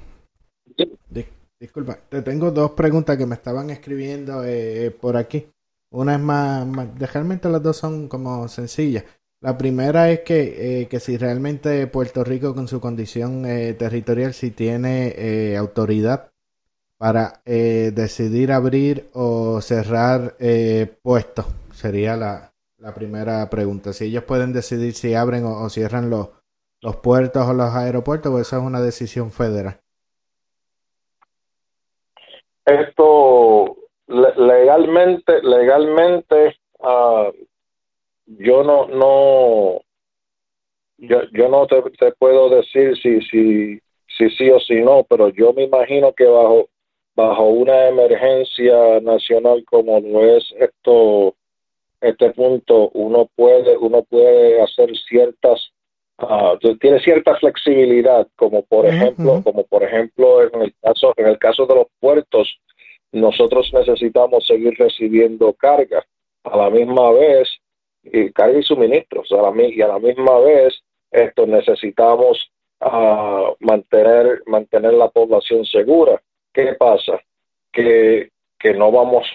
[1.11, 1.29] Dis-
[1.61, 5.45] disculpa, te tengo dos preguntas que me estaban escribiendo eh, por aquí.
[5.91, 9.05] Una es más, más- realmente las dos son como sencillas.
[9.45, 14.33] La primera es que, eh, que si realmente Puerto Rico con su condición eh, territorial
[14.33, 16.33] si tiene eh, autoridad
[16.97, 20.37] para decidir abrir o cerrar
[21.03, 21.45] puestos.
[21.73, 23.93] Sería la, la primera pregunta.
[23.93, 26.31] Si ellos pueden decidir si abren o, cierran los,
[26.81, 29.79] los puertos o los aeropuertos, pues eso es una decisión federal.
[32.65, 33.77] esto
[34.07, 37.31] le- legalmente legalmente ah,
[38.27, 39.81] yo no no
[40.99, 43.81] yo, yo no te, te puedo decir si si
[44.17, 46.69] si sí o si no pero yo me imagino que bajo
[47.15, 51.35] bajo una emergencia nacional como lo es esto
[52.01, 55.73] este punto uno puede uno puede hacer ciertas
[56.19, 61.39] ah, tiene cierta flexibilidad como por ejemplo como por ejemplo en el caso en el
[61.39, 62.59] caso de los puertos
[63.15, 66.05] nosotros necesitamos seguir recibiendo carga.
[66.43, 67.49] A la misma vez
[68.05, 69.31] y carga y suministros.
[69.33, 76.21] A la, y a la misma vez esto necesitamos ah, mantener mantener la población segura.
[76.53, 77.21] Qué pasa
[77.73, 79.27] que que no vamos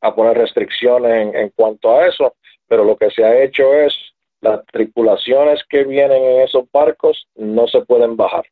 [0.00, 2.34] a poner restricciones en, en cuanto a eso
[2.68, 3.94] pero lo que se ha hecho es
[4.40, 8.44] las tripulaciones que vienen en esos barcos no se pueden bajar.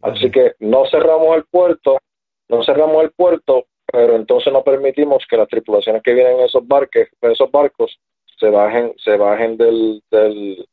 [0.00, 1.98] Así que no cerramos el puerto
[2.48, 6.66] no cerramos el puerto pero entonces no permitimos que las tripulaciones que vienen en esos
[6.66, 7.98] barcos en esos barcos
[8.38, 10.66] se bajen se bajen del del,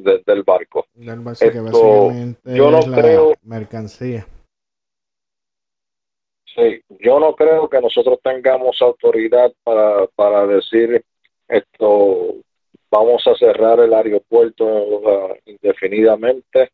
[0.00, 4.26] de- del barco Del que Esto, básicamente yo no es la creo- mercancía.
[6.54, 11.04] Sí, yo no creo que nosotros tengamos autoridad para, para decir
[11.48, 12.36] esto,
[12.90, 16.70] vamos a cerrar el aeropuerto ah, indefinidamente.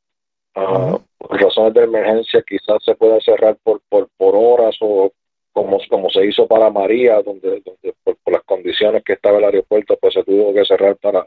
[0.54, 5.10] Ah, Por razones de emergencia quizás se pueda cerrar por, por, por horas o
[5.52, 9.44] como, como se hizo para María, donde, donde por, por las condiciones que estaba el
[9.44, 11.26] aeropuerto, pues se tuvo que cerrar para,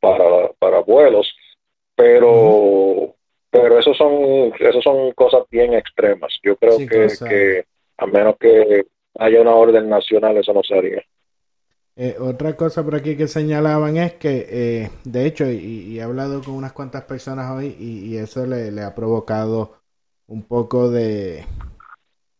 [0.00, 1.34] para, para vuelos.
[1.94, 3.14] Pero,
[3.50, 6.38] pero eso son, eso son cosas bien extremas.
[6.42, 7.64] Yo creo Sí, que, que
[7.98, 8.86] a menos que
[9.18, 11.02] haya una orden nacional, eso no se haría.
[11.98, 16.02] Eh, otra cosa por aquí que señalaban es que, eh, de hecho, y, y he
[16.02, 19.78] hablado con unas cuantas personas hoy y, y eso le, le ha provocado
[20.26, 21.46] un poco de,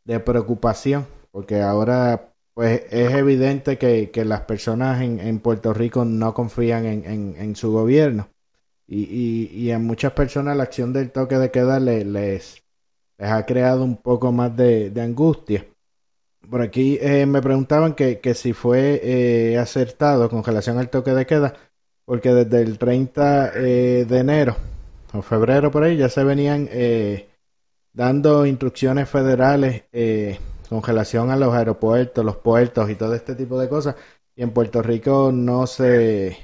[0.05, 6.03] de preocupación, porque ahora pues es evidente que, que las personas en, en Puerto Rico
[6.07, 8.31] no confían en, en, su gobierno.
[8.87, 12.64] Y, y, y a muchas personas la acción del toque de queda le- les,
[13.18, 15.66] les ha creado un poco más de, angustia.
[16.49, 21.11] Por aquí eh, me preguntaban que, que si fue eh, acertado con relación al toque
[21.11, 21.53] de queda,
[22.07, 24.57] porque desde el 30 eh, de enero
[25.12, 26.66] o febrero por ahí ya se venían
[27.92, 29.85] dando instrucciones federales
[30.69, 33.97] con relación a los aeropuertos, los puertos y todo este tipo de cosas.
[34.35, 36.37] Y en Puerto Rico no se,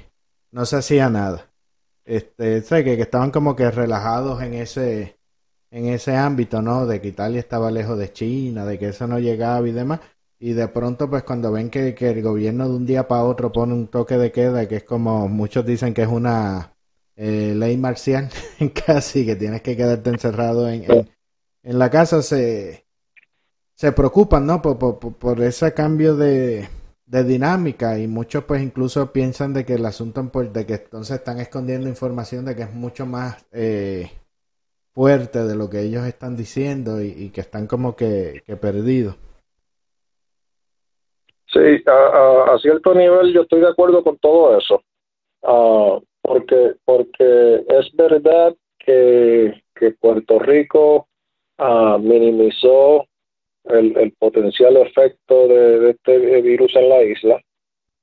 [0.51, 1.51] no se hacía nada.
[2.05, 5.17] Este, sé que, que estaban como que relajados en ese,
[5.71, 6.85] en ese ámbito, ¿no?
[6.85, 10.01] De que Italia estaba lejos de China, de que eso no llegaba y demás.
[10.39, 13.51] Y de pronto, pues cuando ven que, que el gobierno de un día para otro
[13.51, 16.75] pone un toque de queda, que es como muchos dicen que es una
[17.15, 18.29] eh, ley marcial,
[18.85, 21.09] casi que tienes que quedarte encerrado en, en,
[21.63, 22.85] en la casa, se,
[23.83, 24.61] se preocupan, ¿no?
[24.61, 26.69] Por, por, por- ese cambio de,
[27.05, 30.75] de dinámica y muchos pues incluso piensan de que el asunto en Puer- de que
[30.75, 34.09] entonces están escondiendo información de que es mucho más eh,
[34.93, 39.17] fuerte de lo que ellos están diciendo y, que están como que, perdidos.
[41.47, 44.81] Sí, a, a- a cierto nivel yo estoy de acuerdo con todo eso,
[45.43, 51.09] Ah, porque porque es verdad que, que Puerto Rico
[51.57, 53.07] ah, minimizó
[53.65, 57.41] el, el potencial efecto de, de este virus en la isla.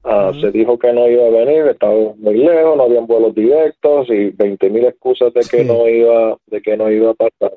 [0.03, 4.09] Ah, Se dijo que no iba a venir, estaba muy lejos, no habían vuelos directos
[4.09, 5.65] y 20 mil excusas de que Sí.
[5.65, 7.53] no iba, de que no iba a pasar.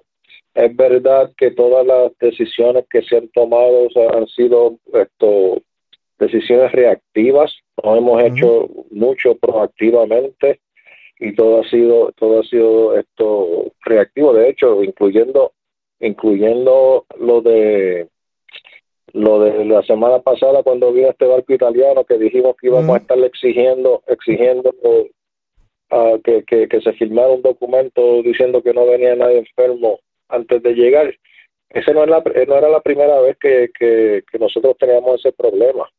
[0.53, 5.61] Es verdad que todas las decisiones que se han tomado o sea, han sido esto,
[6.19, 7.51] decisiones reactivas,
[7.83, 10.59] no hemos hecho mucho proactivamente
[11.19, 14.33] y todo ha sido todo ha sido esto reactivo.
[14.33, 15.53] De hecho incluyendo
[16.03, 18.07] incluyendo lo de
[19.13, 22.99] lo de la semana pasada cuando vino este barco italiano que dijimos que íbamos a
[22.99, 24.73] estarle exigiendo exigiendo
[25.91, 30.63] ah, que, que, que se firmara un documento diciendo que no venía nadie enfermo antes
[30.63, 31.13] de llegar.
[31.69, 35.31] Ese no, es la, no era la primera vez que, que, que nosotros teníamos ese
[35.31, 35.89] problema.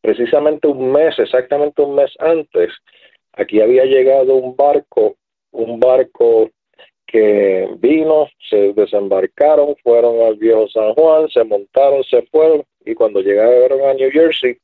[0.00, 2.70] Precisamente un mes exactamente un mes antes
[3.36, 5.16] aquí había llegado un barco,
[5.52, 6.50] un barco
[7.16, 13.20] que vino, se desembarcaron, fueron al viejo San Juan, se montaron, se fueron y cuando
[13.20, 14.58] llegaron a New Jersey,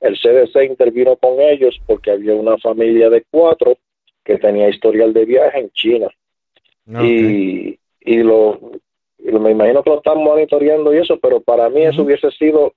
[0.00, 3.76] el CDC intervino con ellos porque había una familia de cuatro
[4.24, 6.08] que tenía historial de viaje en China.
[7.04, 8.60] Y, y lo,
[9.18, 12.30] y lo- me imagino que lo están monitoreando y eso, pero para mí eso hubiese
[12.32, 12.74] sido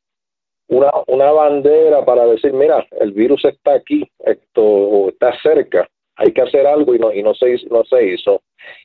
[0.69, 6.41] una, una bandera para decir, mira, el virus está aquí, esto está cerca, hay que
[6.41, 8.41] hacer algo y no y no se hizo, no se hizo.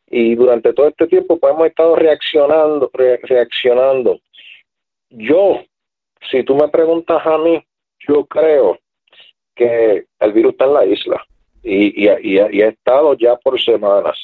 [0.09, 4.21] Y durante todo este tiempo pues hemos estado reaccionando, re- reaccionando.
[5.11, 5.61] Yo,
[6.31, 7.63] si tú me preguntas a mí,
[8.07, 8.79] yo creo
[9.55, 11.27] que el virus está en la isla
[11.63, 14.19] y, y, y, y ha estado ya por semanas.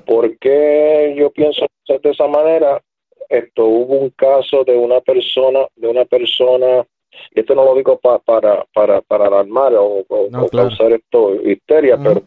[0.00, 2.82] ¿Por qué yo pienso de esa manera?
[3.28, 6.84] Esto hubo un caso de una persona, de una persona,
[7.32, 10.68] esto no lo digo pa- para, para, para alarmar o, o- No, o claro.
[10.68, 12.22] causar esto histeria, pero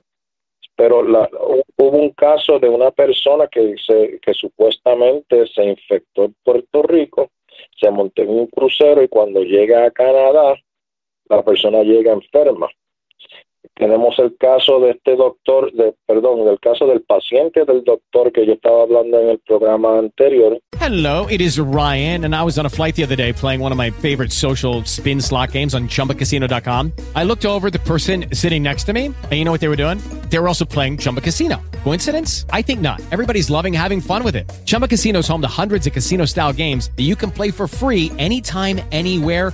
[0.75, 1.29] pero la,
[1.77, 7.29] hubo un caso de una persona que se que supuestamente se infectó en Puerto Rico,
[7.79, 10.55] se montó en un crucero y cuando llega a Canadá,
[11.29, 12.67] la persona llega enferma.
[13.75, 18.45] Tenemos el caso de este doctor, de, perdón, del caso del paciente del doctor que
[18.45, 22.65] yo estaba hablando en el programa anterior, Hello, it is Ryan, and I was on
[22.65, 25.87] a flight the other day playing one of my favorite social spin slot games on
[25.87, 26.91] chumbacasino.com.
[27.15, 29.77] I looked over the person sitting next to me, and you know what they were
[29.77, 29.99] doing?
[30.29, 31.61] They were also playing Chumba Casino.
[31.85, 32.45] Coincidence?
[32.49, 32.99] I think not.
[33.13, 34.51] Everybody's loving having fun with it.
[34.65, 37.65] Chumba Casino is home to hundreds of casino style games that you can play for
[37.65, 39.53] free anytime, anywhere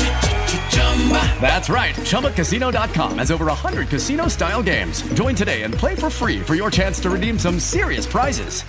[1.41, 1.95] That's right.
[1.95, 5.01] ChumbaCasino.com has over 100 casino style games.
[5.13, 8.63] Join today and play for free for your chance to redeem some serious prizes.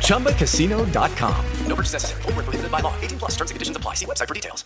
[0.00, 1.44] ChumbaCasino.com.
[1.68, 2.22] No purchase necessary.
[2.22, 2.94] Void were prohibited by law.
[3.02, 3.32] 18 plus.
[3.36, 3.94] Terms and conditions apply.
[3.94, 4.64] See website for details.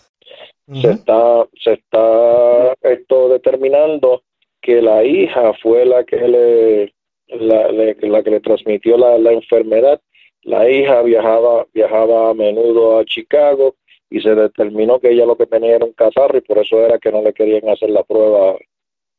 [0.73, 4.21] se está se está esto determinando
[4.61, 6.93] que la hija fue la que le
[7.27, 9.99] la, le- la que le transmitió la, la enfermedad
[10.43, 13.75] la hija viajaba viajaba a menudo a Chicago
[14.11, 16.99] y se determinó que ella lo que tenía era un catarro y por eso era
[16.99, 18.57] que no le querían hacer la prueba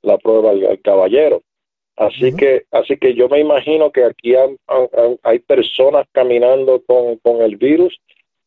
[0.02, 1.42] la prueba al, al caballero.
[1.96, 6.82] Así que así que yo me imagino que aquí han- han- han- hay personas caminando
[6.86, 7.98] con, con el virus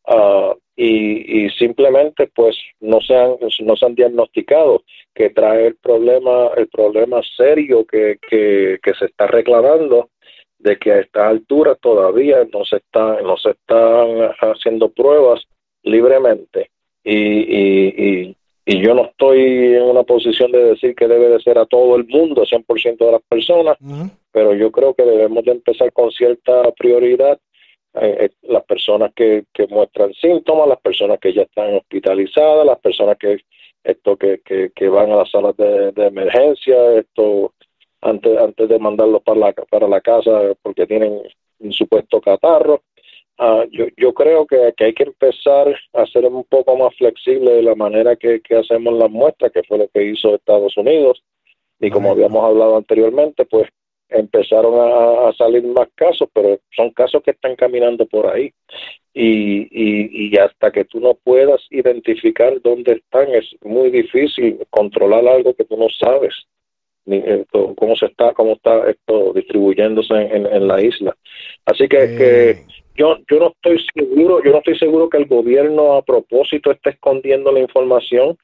[0.06, 4.82] ah, y, y simplemente pues no se han no se han diagnosticado
[5.14, 10.10] que trae el problema el problema serio que, que, que se está reclamando
[10.58, 15.40] de que a esta altura todavía no se está no se están haciendo pruebas
[15.86, 16.70] libremente
[17.02, 19.40] y, y, y, y yo no estoy
[19.74, 23.12] en una posición de decir que debe de ser a todo el mundo 100% de
[23.12, 23.78] las personas
[24.32, 27.38] pero yo creo que debemos de empezar con cierta prioridad
[27.94, 32.78] eh, eh, las personas que, que muestran síntomas, las personas que ya están hospitalizadas, las
[32.80, 33.38] personas que
[33.82, 37.54] esto que, que, que van a las salas de, de emergencia, esto
[38.02, 41.22] antes antes de mandarlos para la para la casa porque tienen
[41.60, 42.82] un supuesto catarro.
[43.38, 47.50] Ah, yo, yo creo que, que hay que empezar a ser un poco más flexible
[47.52, 51.22] de la manera que, que hacemos las muestras, que fue lo que hizo Estados Unidos.
[51.78, 53.68] Y como habíamos hablado anteriormente, pues
[54.08, 58.52] empezaron a, a salir más casos, pero son casos que están caminando por ahí.
[59.12, 65.26] Y, y, y hasta que tú no puedas identificar dónde están, es muy difícil controlar
[65.26, 66.34] algo que tú no sabes
[67.06, 71.16] esto, cómo se está, cómo está esto distribuyéndose en, en- en la isla.
[71.64, 72.56] Así que, que
[72.96, 76.90] yo, yo no estoy seguro, yo no estoy seguro que el gobierno a propósito esté
[76.90, 78.36] escondiendo la información.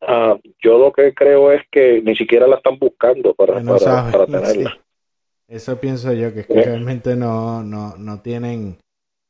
[0.00, 4.26] Ah, yo lo que creo es que ni siquiera la están buscando para, no para,
[4.26, 4.70] tenerla.
[4.70, 4.76] sí.
[5.48, 6.62] Eso pienso yo, que, es que Sí.
[6.62, 8.78] realmente no, no, no tienen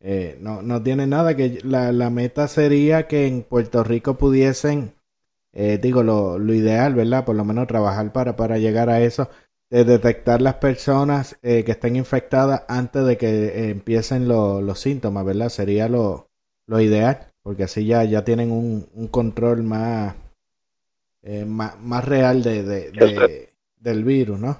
[0.01, 4.93] eh, no, no tienen nada, que la, la meta sería que en Puerto Rico pudiesen,
[5.53, 7.24] eh, digo, lo, lo ideal, ¿verdad?
[7.24, 9.29] Por lo menos trabajar para, para llegar a eso,
[9.70, 14.78] de detectar las personas eh, que estén infectadas antes de que eh, empiecen lo- los
[14.80, 15.48] síntomas, ¿verdad?
[15.48, 16.28] Sería lo,
[16.66, 20.14] lo ideal, porque así ya, ya tienen un, un control más,
[21.22, 24.56] eh, más, más real de, de- de- del virus, ¿no?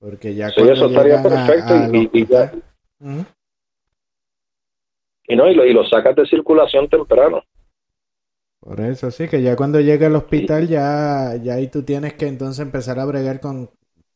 [0.00, 1.74] Porque ya Sí, eso estaría a- perfecto
[2.12, 2.52] y- ya-.
[5.30, 7.42] Y no, y lo, y lo sacas de circulación temprano.
[8.60, 12.26] Por eso sí, que ya cuando llega al hospital ya, ya ahí tú tienes que
[12.26, 13.70] entonces empezar a bregar con,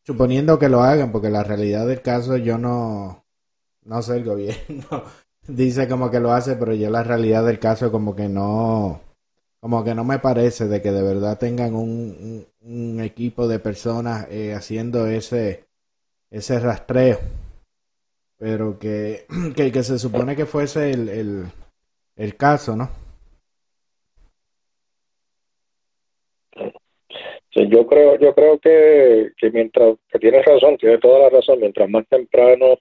[0.05, 3.25] suponiendo que lo hagan, porque la realidad del caso yo no,
[3.85, 5.05] no sé el gobierno,
[5.47, 9.01] dice como que lo hace, pero yo la realidad del caso como que no,
[9.61, 13.61] como que no me parece de que de verdad tengan un, un, un equipo de
[13.61, 15.69] personas eh, haciendo ese,
[16.31, 17.21] ese rastreo,
[18.39, 19.27] pero que,
[19.57, 21.45] que, que se supone que fuese el, el,
[22.17, 23.02] el caso, ¿no?
[27.55, 31.61] Sí, yo creo, yo creo que, que mientras, que tienes razón, tienes toda la razón,
[31.61, 32.79] mientras más temprano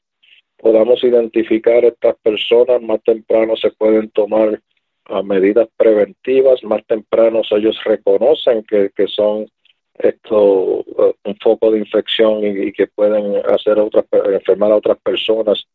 [0.58, 4.62] podamos identificar estas personas, más temprano se pueden tomar
[5.06, 9.48] ah, medidas preventivas, más temprano ellos reconocen que, que son
[9.96, 15.66] esto eh, un foco de infección y, que pueden hacer otras enfermar a otras personas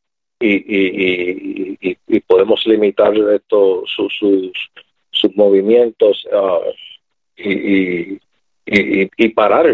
[0.40, 6.60] y, y, y, y- podemos limitar esto sus sus, movimientos ah,
[7.36, 8.18] y,
[8.66, 9.66] y, y, parar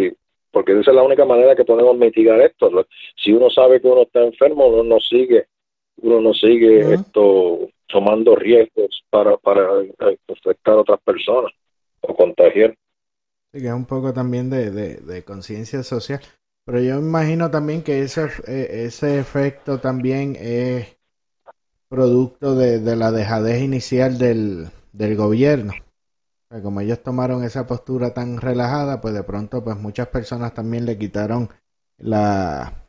[0.51, 2.71] porque esa es la única manera que podemos mitigar esto
[3.17, 5.47] si uno sabe que uno está enfermo uno no sigue
[6.03, 11.53] uno no sigue esto tomando riesgos para para eh, afectar a otras personas
[12.03, 12.75] o contagiar
[13.53, 16.21] Sí, que es un poco también de, de, de conciencia social.
[16.65, 20.97] Pero yo imagino también que ese, eh, ese efecto también es
[21.89, 25.75] producto de, de la dejadez inicial del, del gobierno.
[26.53, 30.85] Sea, como ellos tomaron esa postura tan relajada, pues de pronto pues muchas personas también
[30.85, 31.49] le quitaron
[31.99, 32.89] la,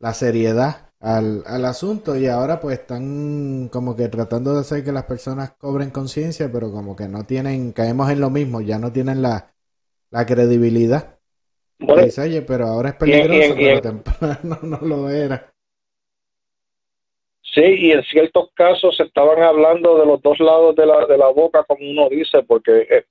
[0.00, 4.92] la seriedad al, al asunto y ahora pues están como que tratando de hacer que
[4.92, 8.92] las personas cobren conciencia, pero como que no tienen, caemos en lo mismo, ya no
[8.92, 9.54] tienen la,
[10.10, 11.18] la credibilidad.
[11.80, 15.51] Bueno, Dice, oye, pero ahora es peligroso, y en- y pero temprano no lo era.
[17.54, 21.18] Sí, y en ciertos casos se estaban hablando de los dos lados de la, de
[21.18, 23.04] la boca, como uno dice, porque, eh,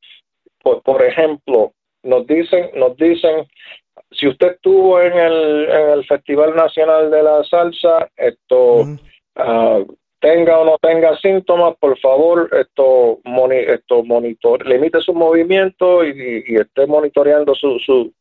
[0.63, 1.73] por, por ejemplo,
[2.03, 3.45] nos dicen, nos dicen,
[4.09, 8.85] si usted estuvo en el, en el Festival Nacional de la Salsa, esto,
[9.35, 9.79] ah,
[10.19, 16.09] tenga o no tenga síntomas, por favor, esto, moni, esto monitor, limite su movimiento y,
[16.09, 18.11] y- y esté monitoreando su, su,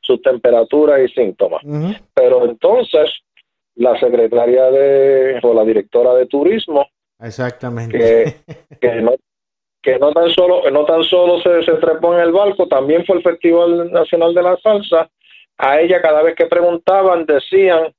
[0.00, 1.64] su temperatura y síntomas.
[2.14, 3.10] Pero entonces,
[3.78, 6.86] la secretaria de, o la directora de turismo,
[7.20, 7.98] Exactamente.
[7.98, 9.14] que, que no
[9.80, 13.16] que no tan solo no tan solo se, se trepó en el barco también fue
[13.16, 15.08] el Festival Nacional de la Salsa
[15.56, 17.92] a ella cada vez que preguntaban decían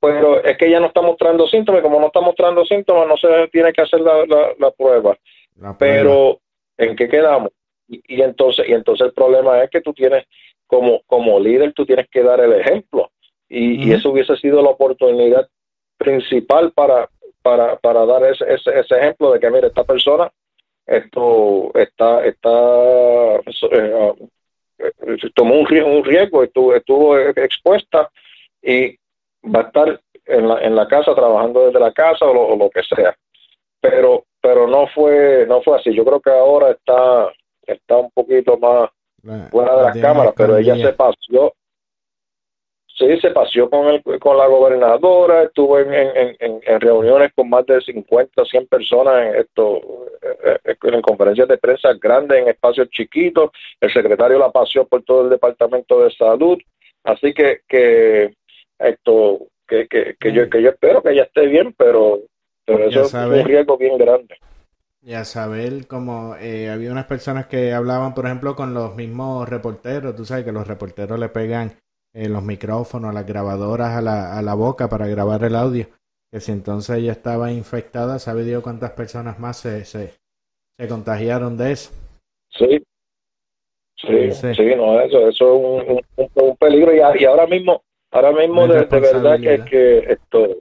[0.00, 3.18] pero es que ella no está mostrando síntomas y como no está mostrando síntomas no
[3.18, 5.14] se tiene que hacer la, la, la prueba
[5.56, 5.78] La prueba.
[5.78, 6.38] pero
[6.78, 7.50] en qué quedamos
[7.86, 10.24] y, y entonces y entonces el problema es que tú tienes
[10.66, 13.10] como como líder tú tienes que dar el ejemplo
[13.50, 15.46] y, y eso hubiese sido la oportunidad
[15.98, 17.10] principal para
[17.42, 20.30] para para dar ese, ese, ese ejemplo de que mire esta persona
[20.86, 24.12] esto está está eh, ah,
[24.78, 28.10] eh, tomó un riesgo, un riesgo estuvo, estuvo expuesta
[28.62, 28.96] y
[29.44, 32.56] va a estar en la, en la casa trabajando desde la casa o lo, o
[32.56, 33.14] lo que sea.
[33.80, 35.94] Pero pero no fue no fue así.
[35.94, 37.32] Yo creo que ahora está
[37.66, 38.90] está un poquito más
[39.50, 41.52] fuera de la las cámaras pero ella se paseó
[43.06, 47.48] sí se paseó con el con la gobernadora estuvo en, en, en, en reuniones con
[47.48, 49.80] más de 50 100 personas en esto
[50.22, 53.50] eh, eh, en conferencias de prensa grandes en espacios chiquitos.
[53.80, 56.58] El secretario la paseó por todo el departamento de salud.
[57.04, 58.34] Así que que
[58.78, 62.20] esto que, que, que yo que yo espero que ella esté bien pero
[62.64, 64.36] pero Ya eso es un riesgo bien grande.
[65.02, 69.48] Y a saber, como eh, había unas personas que hablaban, por ejemplo, con los mismos
[69.48, 70.14] reporteros.
[70.14, 71.72] Tú sabes que los reporteros le pegan
[72.12, 75.86] eh, los micrófonos, las grabadoras a la, a la boca para grabar el audio.
[76.32, 80.14] Que si entonces ella estaba infectada, ¿sabe Dios cuántas personas más se, se,
[80.78, 81.90] se contagiaron de eso?
[82.50, 82.82] Sí.
[83.96, 84.54] Sí, Sí.
[84.54, 86.00] sí, no, eso, eso es un,
[86.34, 90.56] un- peligro y, ahora mismo, ahora mismo de, de verdad que, que esto,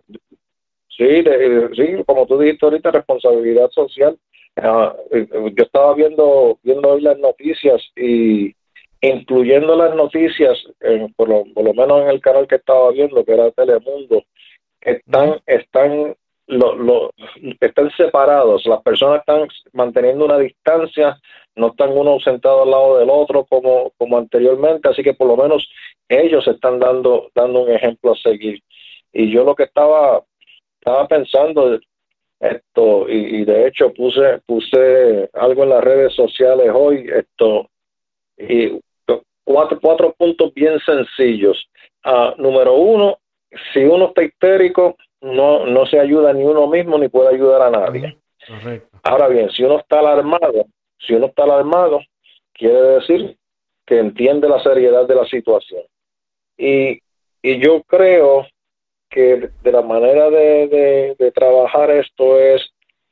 [0.89, 4.17] sí, de- sí, como tú dijiste ahorita, responsabilidad social.
[4.57, 8.53] Ah, eh, yo estaba viendo viendo hoy las noticias y
[9.01, 13.51] incluyendo las noticias, lo, por lo menos en el canal que estaba viendo, que era
[13.51, 14.23] Telemundo,
[14.81, 16.15] están, están,
[16.47, 17.11] lo, lo-
[17.61, 21.19] están separados, las personas están manteniendo una distancia,
[21.55, 25.37] no están uno sentado al lado del otro como, como anteriormente, así que por lo
[25.37, 25.67] menos
[26.09, 28.61] ellos están dando, dando un ejemplo a seguir.
[29.13, 30.23] Y yo lo que estaba,
[30.79, 31.79] estaba pensando,
[32.39, 37.69] esto, y, y de hecho puse, puse algo en las redes sociales hoy, esto,
[38.37, 38.79] y
[39.51, 41.67] cuatro, cuatro puntos bien sencillos.
[42.03, 43.17] Ah, número uno,
[43.73, 47.71] si uno está histérico, no, no se ayuda ni uno mismo ni puede ayudar a
[47.71, 48.15] nadie.
[48.47, 48.97] Correcto.
[49.01, 50.65] Ahora bien, si uno está alarmado,
[50.99, 51.99] si uno está alarmado,
[52.53, 53.35] quiere decir
[53.87, 55.81] que entiende la seriedad de la situación.
[56.55, 56.99] Y,
[57.41, 58.45] y yo creo
[59.09, 62.61] que de la manera de, de- de trabajar esto es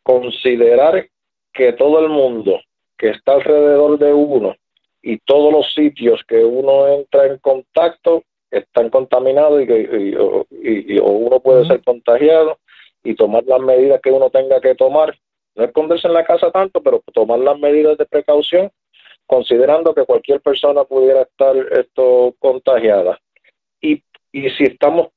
[0.04, 1.08] considerar
[1.52, 2.60] que todo el mundo
[2.96, 4.56] que está alrededor de uno
[5.02, 10.46] y todos los sitios que uno entra en contacto están contaminados y, que- y- o-
[10.52, 12.58] y- y- o uno puede ser contagiado
[13.04, 15.18] y tomar las medidas que uno tenga que tomar.
[15.56, 18.72] No esconderse en la casa tanto, pero tomar las medidas de precaución
[19.26, 23.20] considerando que cualquier persona pudiera estar esto contagiada.
[23.82, 25.10] Y, y si estamos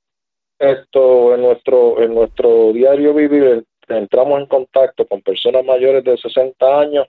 [0.59, 6.81] esto en nuestro en nuestro diario vivir entramos en contacto con personas mayores de 60
[6.81, 7.09] años,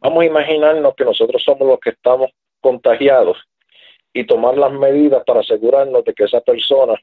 [0.00, 2.30] vamos a imaginarnos que nosotros somos los que estamos
[2.60, 3.38] contagiados
[4.12, 6.94] y tomar las medidas para asegurarnos de que esa persona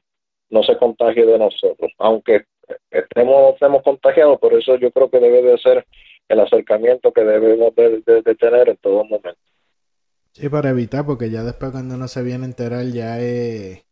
[0.50, 2.44] no se contagie de nosotros, aunque
[2.90, 5.86] estemos, estemos contagiados, por eso yo creo que debe de ser
[6.28, 8.02] el acercamiento que debemos de,
[8.38, 9.40] tener en todo momento.
[10.32, 13.84] Sí, para evitar, porque ya después cuando uno se viene a enterar ya es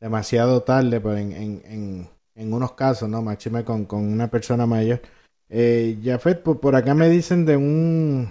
[0.00, 3.20] demasiado tarde, pues en, en, en, en unos casos, ¿no?
[3.20, 5.00] Máxime con, con una persona mayor.
[5.48, 8.28] Eh, Jafet, por, por acá me dicen de un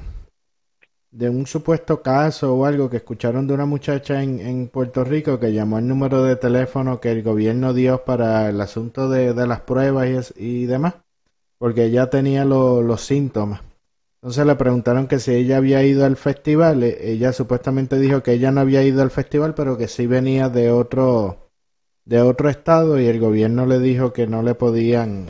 [1.11, 5.39] de un supuesto caso o algo que escucharon de una muchacha en, en Puerto Rico
[5.39, 9.47] que llamó el número de teléfono que el gobierno dio para el asunto de, de
[9.47, 10.95] las pruebas y, demás,
[11.59, 13.61] porque ella tenía lo- los síntomas.
[14.22, 16.84] Entonces le preguntaron que si ella había ido al festival.
[16.84, 20.49] E- Ella supuestamente dijo que ella no había ido al festival, pero que sí venía
[20.49, 21.49] de otro
[22.05, 25.28] de otro estado y el gobierno le dijo que no le podían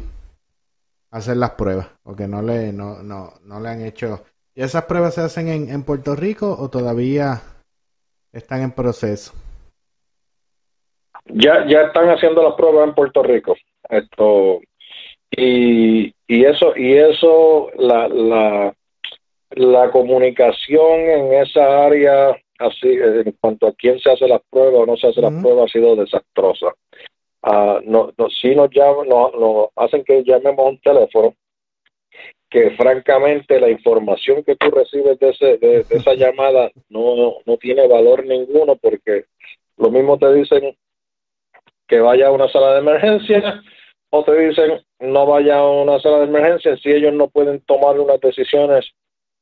[1.16, 4.26] hacer las pruebas o que no le no no no le han hecho.
[4.54, 7.42] ¿Y esas pruebas se hacen en, en Puerto Rico o todavía
[8.34, 9.34] están en proceso?
[11.26, 13.56] Ya, ya están haciendo las pruebas en Puerto Rico.
[13.90, 14.60] Esto
[15.32, 18.76] y, y eso y eso la, la
[19.52, 24.86] la comunicación en esa área así en cuanto a quién se hace las pruebas o
[24.86, 26.68] no se hace las pruebas ha sido desastrosa.
[27.48, 31.36] Ah, no, no, sí nos llaman, no, no, hacen que llamemos a un teléfono
[32.50, 37.58] que francamente la información que tú recibes de, ese, de, de esa llamada no, no
[37.58, 39.26] tiene valor ninguno porque
[39.78, 40.76] lo mismo te dicen
[41.88, 43.62] que vaya a una sala de emergencia
[44.10, 48.00] o te dicen no vaya a una sala de emergencia si ellos no pueden tomar
[48.00, 48.90] unas decisiones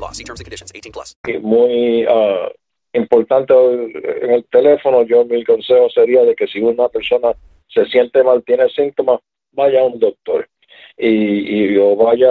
[0.00, 0.12] law.
[0.12, 0.72] See terms and conditions.
[0.74, 1.16] 18 plus.
[1.42, 2.50] muy ah,
[2.92, 7.32] importante en el teléfono, yo mi consejo sería de que si una persona
[7.68, 9.20] se siente mal, tiene síntomas,
[9.52, 10.48] vaya a un doctor
[10.96, 12.30] y, y o vaya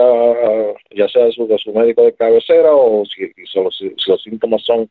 [0.92, 4.22] ya sea a su, a su médico de cabecera o si, si los, si los
[4.22, 4.90] síntomas son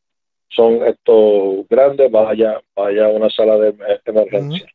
[0.50, 4.66] son estos grandes, vaya vaya a una sala de em- emergencia.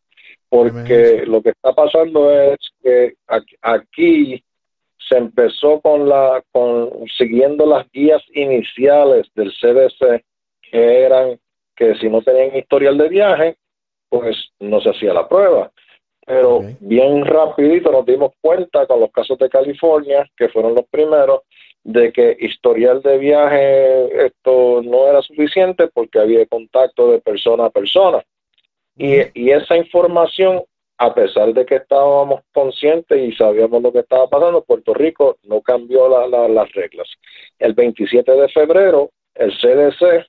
[0.47, 4.43] Porque lo que está pasando es que aquí- aquí
[5.09, 10.23] se empezó con la con siguiendo las guías iniciales del CDC
[10.61, 11.39] que eran
[11.75, 13.57] que si no tenían historial de viaje
[14.09, 15.71] pues no se hacía la prueba.
[16.25, 21.41] Pero bien rapidito nos dimos cuenta con los casos de California que fueron los primeros
[21.83, 27.69] de que historial de viaje esto no era suficiente porque había contacto de persona a
[27.69, 28.23] persona.
[28.95, 30.63] Y, y esa información,
[30.97, 35.61] a pesar de que estábamos conscientes y sabíamos lo que estaba pasando, Puerto Rico no
[35.61, 37.07] cambió la- la- las reglas.
[37.59, 40.25] El 27 de febrero, el CDC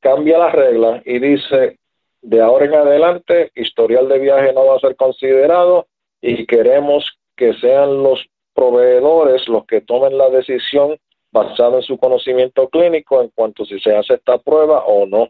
[0.00, 1.78] cambia las reglas y dice,
[2.22, 5.86] de ahora en adelante, historial de viaje no va a ser considerado
[6.20, 8.24] y queremos que sean los
[8.54, 10.96] proveedores los que tomen la decisión
[11.32, 15.28] basada en su conocimiento clínico en cuanto si se hace esta prueba o no.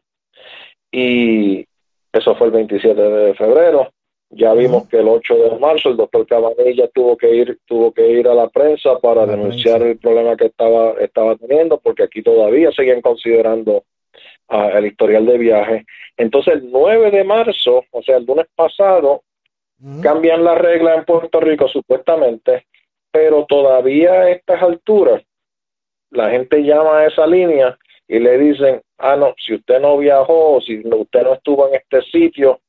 [0.90, 1.64] Y
[2.12, 3.90] eso fue el 27 de febrero.
[4.34, 8.08] Ya vimos que el 8 de marzo el doctor Cabanilla tuvo que ir tuvo que
[8.08, 12.72] ir a la prensa para denunciar el problema que estaba estaba teniendo porque aquí todavía
[12.72, 13.84] siguen considerando
[14.48, 15.84] ah, el historial de viaje.
[16.16, 19.22] Entonces el 9 de marzo, o sea, el lunes pasado,
[20.00, 22.66] cambian la regla en Puerto Rico supuestamente,
[23.10, 25.22] pero todavía a estas alturas
[26.10, 27.76] la gente llama a esa línea
[28.08, 32.00] y le dicen, ah, no, si usted no viajó, si usted no estuvo en este
[32.10, 32.60] sitio,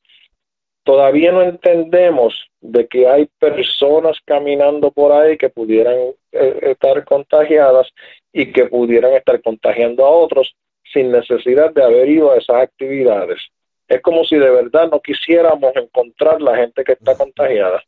[0.83, 5.97] todavía no entendemos de que hay personas caminando por ahí que pudieran
[6.31, 7.87] eh, estar contagiadas
[8.31, 10.55] y que pudieran estar contagiando a otros
[10.91, 13.41] sin necesidad de haber ido a esas actividades.
[13.87, 17.81] Es como si de verdad no quisiéramos encontrar la gente que está contagiada.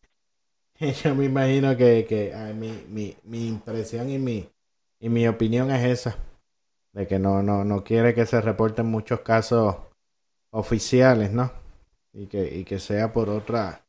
[1.03, 4.45] Yo me imagino que, que mi, mi, mi impresión y mi,
[4.99, 6.17] y mi opinión es esa,
[6.93, 9.75] de que no, no, no quiere que se reporten muchos casos
[10.51, 11.64] oficiales, ¿no?
[12.15, 13.85] Y que, y que sea por otra,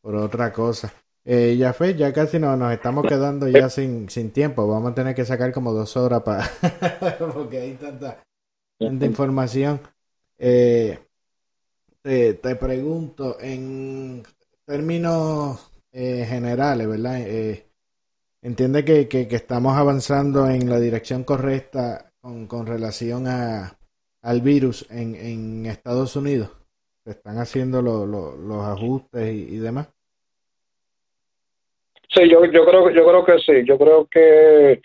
[0.00, 0.92] por otra cosa.
[1.24, 4.66] Eh, ya fue, ya casi no, nos estamos quedando ya sin, sin tiempo.
[4.66, 6.50] Vamos a tener que sacar como dos horas para
[7.34, 8.22] porque hay tanta,
[8.78, 9.80] tanta información.
[10.38, 10.98] Eh,
[12.02, 14.24] te, te, pregunto, en
[14.64, 17.20] términos eh, generales, ¿verdad?
[17.20, 17.66] Eh,
[18.42, 23.78] entiende que, que, que, estamos avanzando en la dirección correcta con, con relación a,
[24.22, 26.59] al virus en, en Estados Unidos
[27.04, 29.88] se están haciendo los ajustes y, demás.
[32.08, 34.82] Sí, yo, yo creo yo creo que sí, yo creo que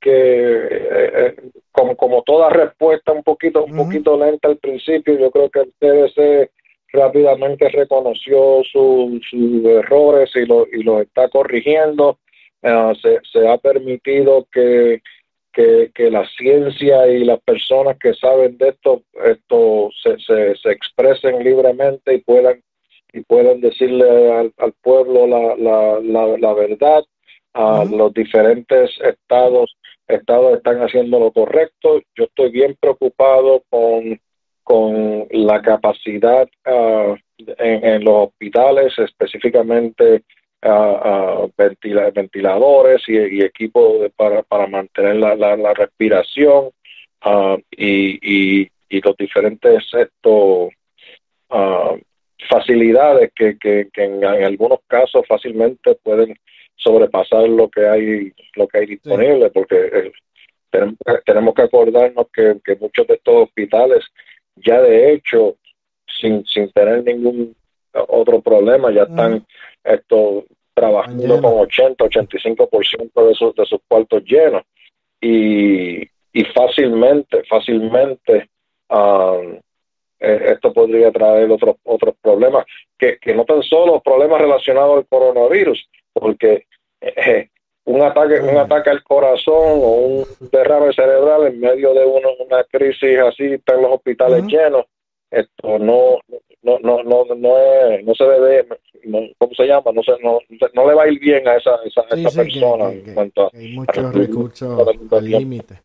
[0.00, 1.36] que eh, eh,
[1.70, 5.72] como, como toda respuesta un poquito un poquito lenta al principio, yo creo que el
[5.78, 6.50] CDC
[6.92, 12.18] rápidamente reconoció sus errores y lo y lo está corrigiendo.
[12.64, 15.02] Uh, se, se ha permitido que
[15.52, 20.70] que, que, la ciencia y las personas que saben de esto, esto se, se, se
[20.70, 22.62] expresen libremente y puedan
[23.12, 27.04] y puedan decirle al, al pueblo la, la, la, la verdad.
[27.54, 29.76] A los diferentes estados
[30.08, 32.00] estados están haciendo lo correcto.
[32.16, 34.20] Yo estoy bien preocupado con,
[34.62, 40.22] con la capacidad uh, en, en, los hospitales, específicamente
[40.62, 41.50] uh,
[42.14, 46.70] ventiladores y, y equipos para, para mantener la, la, la respiración
[47.24, 50.70] uh, y, y, y, los diferentes estos
[52.48, 56.34] facilidades que, que, que en, en, algunos casos fácilmente pueden
[56.76, 59.50] sobrepasar lo que hay lo que hay disponible sí.
[59.52, 60.12] porque eh,
[60.70, 64.04] tenemos, tenemos que acordarnos que, que muchos de estos hospitales
[64.56, 65.56] ya de hecho
[66.20, 67.54] sin, sin tener ningún
[67.94, 69.46] otro problema, ya están
[69.84, 74.62] esto trabajando con 80, 85% de sus, de sus cuartos llenos.
[75.20, 78.48] Y, y fácilmente, fácilmente
[78.88, 79.58] um,
[80.18, 82.64] eh, esto podría traer otros otros problemas
[82.98, 86.66] que, que no tan solo problemas relacionados al coronavirus, porque
[87.00, 87.48] eh,
[87.84, 92.64] un ataque un ataque al corazón o un derrame cerebral en medio de una, una
[92.64, 94.50] crisis así están los hospitales uh -huh.
[94.50, 94.86] llenos
[95.30, 96.20] esto no
[96.62, 98.66] no no no no es, no se debe
[99.04, 100.38] no, cómo se llama no se no,
[100.74, 103.14] no le va a ir bien a esa esa, esa sí, persona que, que, en
[103.14, 105.82] cuanto que hay muchos a, recursos al límite.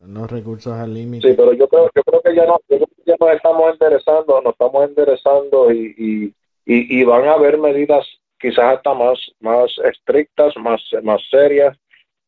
[0.00, 1.28] Los recursos al límite.
[1.28, 3.72] Sí pero yo creo yo creo que ya no yo creo que ya nos estamos
[3.72, 6.24] enderezando nos estamos enderezando y, y,
[6.66, 8.06] y, y van a haber medidas
[8.38, 11.76] quizás hasta más más estrictas más más serias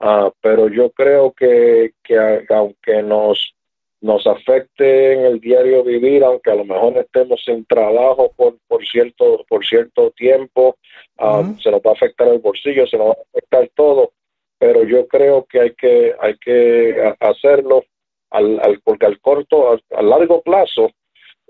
[0.01, 3.55] uh, pero yo creo que que aunque nos
[4.05, 8.85] nos afecte en el diario vivir, aunque a lo mejor estemos sin trabajo por, por
[8.85, 10.77] cierto por cierto tiempo,
[11.19, 11.63] uh -huh.
[11.63, 14.13] se nos va a afectar el bolsillo, se nos va a afectar todo,
[14.59, 17.85] pero yo creo que hay que hay que hacerlo
[18.29, 20.91] al, al porque al corto, al, largo plazo,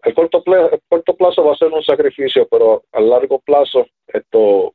[0.03, 4.75] al corto, plazo, corto plazo va a ser un sacrificio, pero a largo plazo esto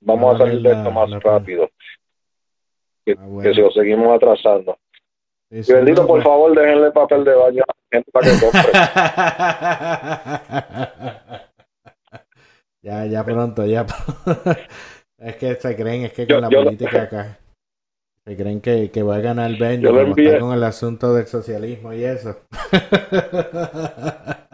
[0.00, 1.70] vamos a salir de esto más rápido
[3.04, 3.42] que, ah, bueno.
[3.42, 4.76] que si lo seguimos atrasando.
[5.50, 8.70] Sí, bendito, por favor, déjenle papel de baño a la gente para que compre.
[12.82, 13.84] ya, ya pronto, ya
[15.18, 17.02] Es que se creen, es que con yo, la yo política lo...
[17.02, 17.38] acá,
[18.24, 22.36] se creen que, que va a ganar está con el asunto del socialismo y eso.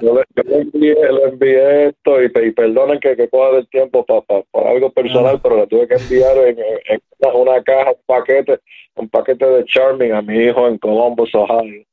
[0.00, 3.68] yo, le, yo le, envié, le envié esto y, y perdonen que, que coja del
[3.68, 5.40] tiempo para pa, pa algo personal, ah.
[5.42, 8.60] pero le tuve que enviar en, en una, una, caja, un paquete,
[8.96, 11.84] un paquete de Charming a mi hijo en Columbus, Ohio.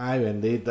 [0.00, 0.70] Ay, bendito.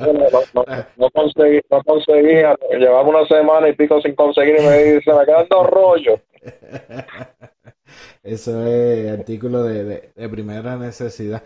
[0.00, 0.64] no, no,
[0.96, 2.42] no, conseguí, no conseguí,
[2.78, 6.20] llevaba una semana y pico sin conseguir y me dice, me quedan dos rollos.
[8.22, 11.42] Eso es artículo de, de, de primera necesidad.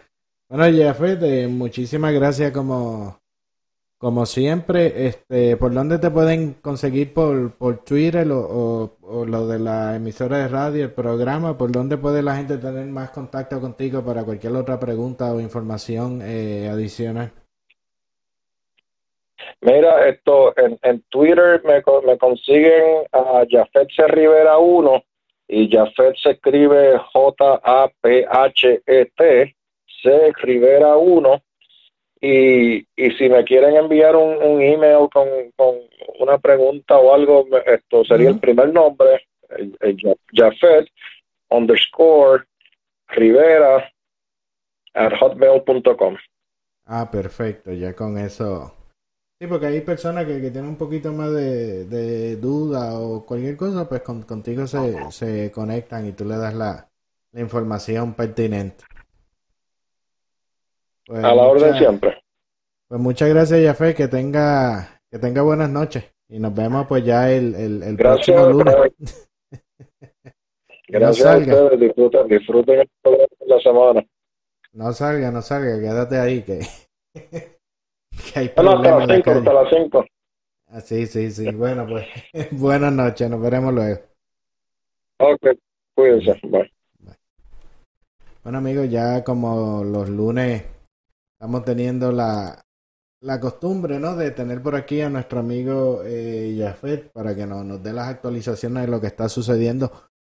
[0.50, 3.20] Bueno, Jeffet, eh, muchísimas gracias como,
[3.98, 5.06] como siempre.
[5.06, 7.14] Este, ¿Por dónde te pueden conseguir?
[7.14, 11.56] ¿Por, por Twitter o, o, o lo de la emisora de radio, el programa?
[11.56, 16.20] ¿Por dónde puede la gente tener más contacto contigo para cualquier otra pregunta o información
[16.20, 17.30] eh, adicional?
[19.60, 23.88] Mira, esto en, en Twitter me, me consiguen a Jafet.
[24.08, 25.04] Rivera 1
[25.46, 27.86] y Jafet se escribe J-A-P-H-E-T,
[30.02, 30.32] C.
[30.42, 31.42] Rivera 1.
[32.22, 35.76] Y, y si me quieren enviar un, un email con, con
[36.18, 40.88] una pregunta o algo, esto sería el primer nombre, el, el Ja- Jafet
[41.50, 42.44] underscore
[43.08, 43.90] Rivera
[44.94, 46.16] at hotmail.com.
[46.86, 48.74] Ah, perfecto, ya con eso.
[49.40, 53.56] Sí, porque hay personas que, que tienen un poquito más de, de duda o cualquier
[53.56, 56.90] cosa, pues con- contigo se, se conectan y tú le das la,
[57.32, 58.84] la información pertinente.
[61.10, 62.22] Pues A la orden siempre.
[62.86, 66.04] Pues muchas gracias, Jafé, que tenga, que tenga buenas noches.
[66.28, 69.28] Y nos vemos pues ya el, el, el Gracias, próximo lunes.
[70.92, 72.88] No Gracias a ustedes, disfruten, disfruten
[73.46, 74.04] la semana.
[74.72, 76.60] No salga, no salga, quédate ahí que,
[77.14, 79.38] que hay No, no, hasta problemas en las la 5, calle.
[79.38, 80.04] hasta las 5.
[80.68, 81.50] Ah, sí, sí, sí.
[81.52, 82.06] Bueno, pues
[82.52, 84.00] buenas noches, nos veremos luego.
[85.18, 85.46] Ok,
[85.94, 86.40] cuídense.
[86.44, 86.72] Bye.
[88.42, 90.64] Bueno, amigos, ya como los lunes
[91.40, 92.62] estamos teniendo la,
[93.22, 94.14] la costumbre, ¿no?
[94.14, 98.08] De tener por aquí a nuestro amigo eh, Jafet para que nos, nos dé las
[98.08, 99.90] actualizaciones de lo que está sucediendo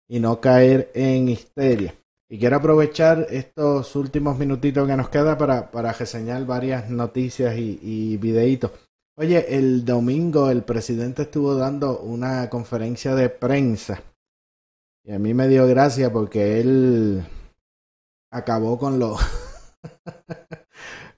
[0.09, 1.94] y no caer en histeria.
[2.28, 7.78] Y quiero aprovechar estos últimos minutitos que nos queda para, para reseñar varias noticias y,
[7.80, 8.72] y videitos.
[9.16, 14.02] Oye, el domingo el presidente estuvo dando una conferencia de prensa
[15.04, 17.24] y a mí me dio gracia porque él
[18.32, 19.20] acabó con los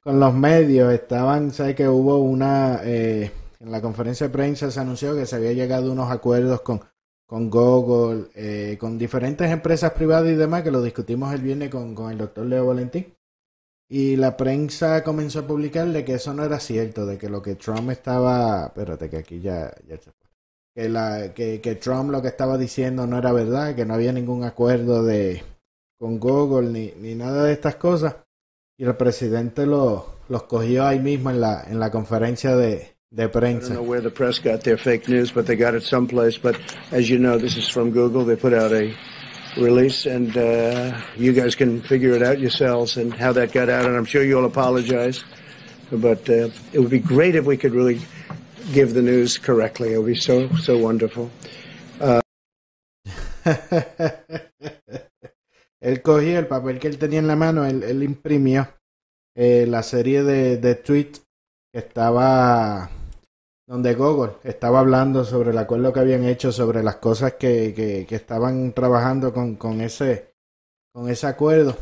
[0.08, 0.90] con los medios.
[0.90, 3.30] Estaban, sé que hubo una eh,
[3.60, 6.80] en la conferencia de prensa se anunció que se había llegado unos acuerdos con
[7.26, 11.94] con Google, eh, con diferentes empresas privadas y demás, que lo discutimos el viernes con,
[11.94, 13.14] con el doctor Leo Valentín.
[13.86, 17.42] Y la prensa comenzó a publicar de que eso no era cierto, de que lo
[17.42, 20.10] que Trump estaba, espérate que aquí ya, se.
[20.74, 24.14] Que, la, que, que Trump lo que estaba diciendo no era verdad, que no había
[24.14, 25.42] ningún acuerdo de
[25.98, 28.14] con Google ni, ni nada de estas cosas.
[28.78, 33.24] Y el presidente lo, los cogió ahí mismo en la, en la conferencia de, de
[33.24, 33.74] I prensa.
[33.74, 36.38] don't know where the press got their fake news, but they got it someplace.
[36.38, 36.56] But
[36.92, 38.24] as you know, this is from Google.
[38.24, 38.94] They put out a
[39.56, 43.84] release, and uh, you guys can figure it out yourselves and how that got out.
[43.84, 45.24] And I'm sure you'll apologize,
[45.90, 48.00] but uh, it would be great if we could really
[48.72, 49.92] give the news correctly.
[49.92, 51.30] It would be so so wonderful.
[52.00, 52.20] Uh,
[55.80, 58.68] él cogió el papel que él tenía en la mano, él, imprimió
[59.34, 61.22] eh, la serie de, de tweets
[61.72, 62.90] que estaba
[63.66, 68.06] donde Google estaba hablando sobre el acuerdo que habían hecho sobre las cosas que, que,
[68.06, 70.32] que estaban trabajando con, con ese
[70.92, 71.76] con ese acuerdo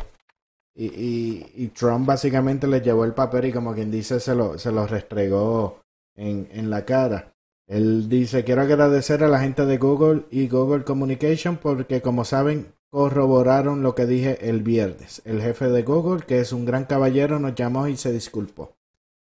[0.74, 4.58] y, y, y Trump básicamente le llevó el papel y como quien dice se lo,
[4.58, 5.80] se lo restregó
[6.14, 7.32] en, en la cara.
[7.66, 12.74] Él dice, quiero agradecer a la gente de Google y Google Communication porque como saben
[12.90, 15.22] corroboraron lo que dije el viernes.
[15.24, 18.76] El jefe de Google, que es un gran caballero, nos llamó y se disculpó.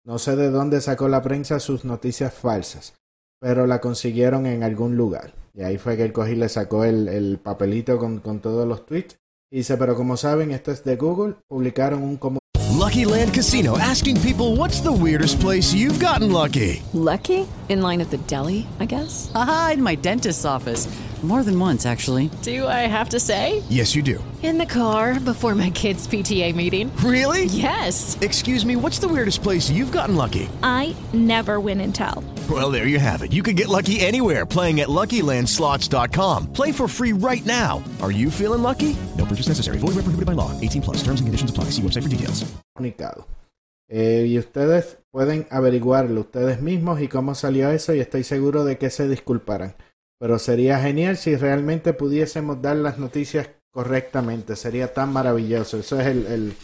[0.03, 2.93] No sé de dónde sacó la prensa sus noticias falsas,
[3.39, 5.33] pero la consiguieron en algún lugar.
[5.53, 8.85] Y ahí fue que el cogí le sacó el, el papelito con, con todos los
[8.85, 9.17] tweets.
[9.49, 12.39] Y dice, pero como saben, esto es de Google, publicaron un comunicado.
[12.77, 16.81] Lucky Land Casino asking people what's the weirdest place you've gotten lucky?
[16.93, 17.47] Lucky?
[17.69, 19.31] In line at the deli, I guess?
[19.35, 20.87] Aha, in my dentist's office.
[21.23, 22.29] More than once, actually.
[22.41, 23.63] Do I have to say?
[23.69, 24.21] Yes, you do.
[24.43, 26.91] In the car before my kids' PTA meeting.
[26.97, 27.45] Really?
[27.45, 28.17] Yes.
[28.19, 30.49] Excuse me, what's the weirdest place you've gotten lucky?
[30.61, 32.25] I never win and tell.
[32.49, 33.31] Well, there you have it.
[33.31, 36.51] You can get lucky anywhere playing at LuckyLandSlots.com.
[36.51, 37.81] Play for free right now.
[38.01, 38.93] Are you feeling lucky?
[39.17, 39.77] No purchase necessary.
[39.77, 40.51] Void where prohibited by law.
[40.59, 40.97] 18 plus.
[40.97, 41.65] Terms and conditions apply.
[41.71, 42.43] See website for details.
[42.75, 43.25] comunicado.
[43.89, 48.77] Eh, y ustedes pueden averiguarlo ustedes mismos y cómo salió eso y estoy seguro de
[48.77, 49.75] que se disculparán.
[50.23, 54.55] Pero sería genial si realmente pudiésemos dar las noticias correctamente.
[54.55, 55.79] Sería tan maravilloso.
[55.79, 56.55] Eso es el,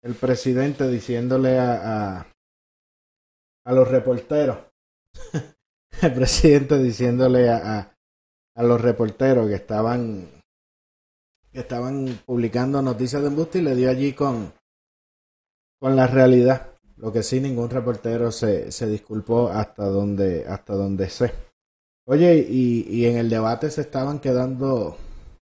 [0.00, 2.26] el, presidente diciéndole a,
[3.62, 4.56] a, los reporteros.
[6.00, 7.94] el presidente diciéndole a, a,
[8.54, 10.42] a los reporteros que estaban
[11.52, 14.50] que estaban publicando noticias de embuste y le dio allí con,
[15.78, 16.70] con la realidad.
[16.96, 21.53] Lo que sí, ningún reportero se, se disculpó hasta donde, hasta donde sé.
[22.06, 24.96] Oye, y, y en el debate se estaban quedando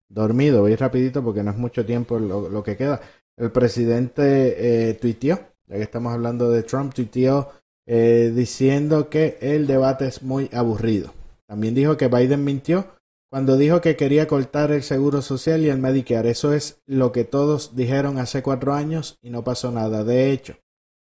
[0.09, 0.61] dormido.
[0.61, 3.01] Voy rapidito porque no es mucho tiempo lo, lo que queda.
[3.37, 7.49] El presidente eh, tuiteó, ya que estamos hablando de Trump, tuiteó
[7.87, 11.13] eh, diciendo que el debate es muy aburrido.
[11.47, 12.87] También dijo que Biden mintió
[13.31, 16.29] cuando dijo que quería cortar el seguro social y el Medicare.
[16.29, 20.03] Eso es lo que todos dijeron hace cuatro años y no pasó nada.
[20.03, 20.57] De hecho,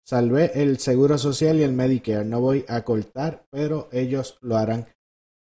[0.04, 2.26] salvé el seguro social y el Medicare.
[2.26, 4.86] No voy a cortar, pero ellos lo harán.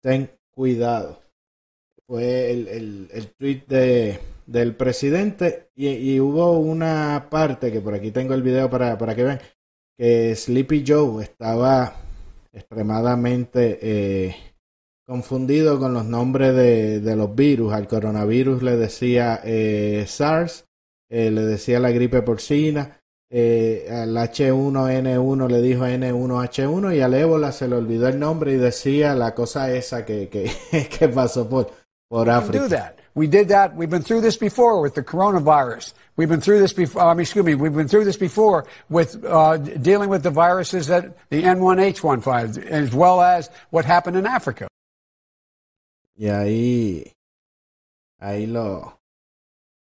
[0.07, 1.21] Ten cuidado.
[2.07, 7.93] Fue el, el, el tweet de, del presidente y, y, hubo una parte que por
[7.93, 9.41] aquí tengo el video para, para que vean
[9.97, 11.93] que Sleepy Joe estaba
[12.53, 14.35] extremadamente eh,
[15.05, 17.73] confundido con los nombres de, de, los virus.
[17.73, 20.69] Al coronavirus le decía eh, SARS,
[21.09, 27.51] eh, le decía la gripe porcina, eh, al H1N1 le dijo N1H1 y al ébola
[27.51, 30.49] se le olvidó el nombre y decía la cosa esa que, que,
[30.99, 31.71] que pasó por,
[32.07, 32.93] por África.
[33.17, 33.75] We did that.
[33.75, 35.93] We've been through this before with the coronavirus.
[36.17, 37.01] We've been through this before.
[37.01, 37.55] Um, excuse me.
[37.55, 42.93] We've been through this before with uh, dealing with the viruses that the N1H15, as
[42.93, 44.67] well as what happened in Africa.
[46.15, 47.11] Y ahí,
[48.21, 48.96] ahí lo,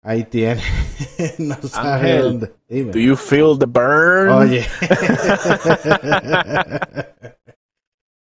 [0.03, 0.63] ahí tiene.
[1.39, 2.53] no sabe Ángel, dónde.
[2.69, 2.93] Dime.
[2.93, 4.31] Do you feel the burn?
[4.31, 4.67] Oye.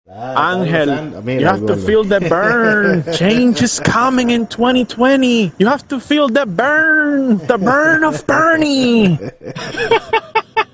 [0.10, 3.04] Ángel, Mira, you have to feel the burn.
[3.14, 5.52] Change is coming in 2020.
[5.58, 7.38] You have to feel the burn.
[7.46, 9.18] The burn of Bernie.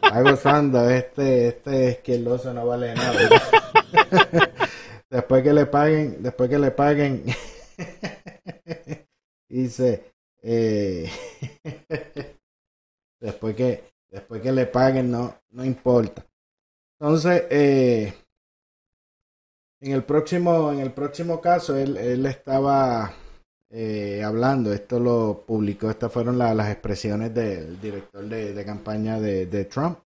[0.01, 4.51] Está gozando, este, este esquiloso no vale nada.
[5.10, 7.24] después que le paguen, después que le paguen,
[9.49, 10.12] dice,
[10.44, 11.10] eh,
[13.22, 16.26] después que, después que le paguen no, no importa.
[17.00, 18.14] Entonces, eh,
[19.82, 23.14] en el próximo, en el próximo caso, él, él estaba
[23.70, 29.66] eh, hablando, esto lo publicó, estas fueron la- las expresiones del director de, campaña de,
[29.66, 30.00] Trump.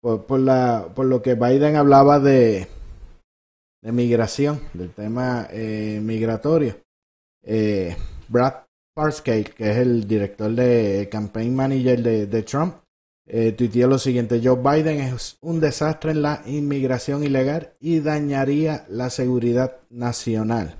[0.00, 2.68] Por, por, la, por lo que Biden hablaba de,
[3.82, 6.76] de migración, del tema migratorio.
[7.42, 7.96] Eh,
[8.28, 8.63] Brad
[8.94, 12.76] Parscale, que es el director de campaign manager de, de Trump,
[13.26, 18.84] eh, tuiteó lo siguiente, Joe Biden es un desastre en la inmigración ilegal y dañaría
[18.88, 20.76] la seguridad nacional.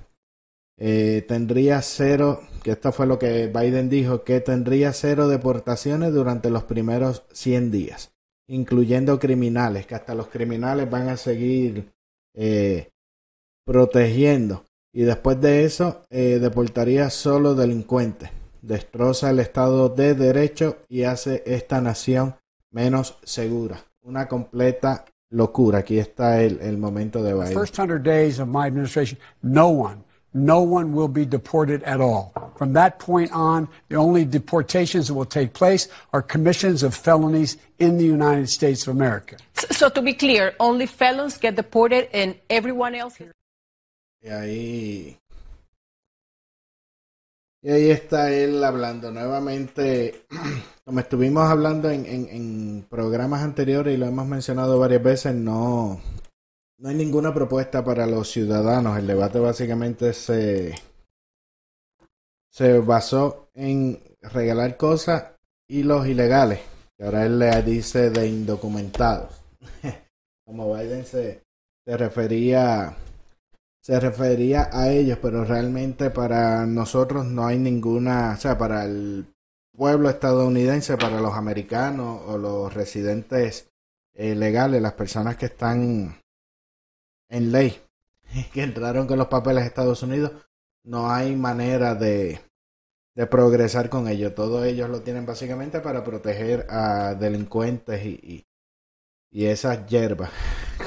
[0.77, 6.49] Eh, tendría cero, que esto fue lo que Biden dijo, que tendría cero deportaciones durante
[6.51, 8.13] los primeros 100 días,
[8.47, 11.93] incluyendo criminales, que hasta los criminales van a seguir
[12.35, 12.89] eh,
[13.65, 14.64] protegiendo.
[14.95, 18.29] Y después de eso, eh, deportaría solo delincuentes.
[18.61, 22.35] Destroza el Estado de Derecho y hace esta nación
[22.71, 23.83] menos segura.
[24.03, 25.79] Una completa locura.
[25.79, 27.53] Aquí está el, el momento de The Biden.
[27.53, 29.97] first 100 days of my administration, no one,
[30.33, 32.31] no one will be deported at all.
[32.57, 37.57] From that point on, the only deportations that will take place are commissions of felonies
[37.79, 39.35] in the United States of America.
[39.71, 43.19] So to be clear, only felons get deported and everyone else.
[44.25, 45.19] Y ahí.
[47.61, 50.25] Y ahí está él hablando nuevamente.
[50.83, 56.01] Como estuvimos hablando en, en, programas anteriores y lo hemos mencionado varias veces, no,
[56.79, 58.97] no hay ninguna propuesta para los ciudadanos.
[58.97, 60.73] El debate básicamente se,
[62.49, 65.33] se basó en regalar cosas
[65.67, 66.61] y los ilegales.
[66.97, 69.39] Y ahora él le dice de indocumentados.
[70.45, 71.43] Como Biden se,
[71.85, 72.95] se refería
[73.85, 79.31] se refería a ellos, pero realmente para nosotros no hay ninguna, o sea, para el
[79.77, 83.71] pueblo estadounidense, para los americanos o los residentes
[84.15, 86.19] eh, legales, las personas que están
[87.29, 87.79] en ley,
[88.53, 90.31] que entraron con los papeles a Estados Unidos,
[90.83, 92.41] no hay manera de,
[93.13, 94.33] de progresar con ello.
[94.33, 98.47] Todos ellos lo tienen básicamente para proteger a delincuentes y, y,
[99.29, 100.31] y esas hierbas,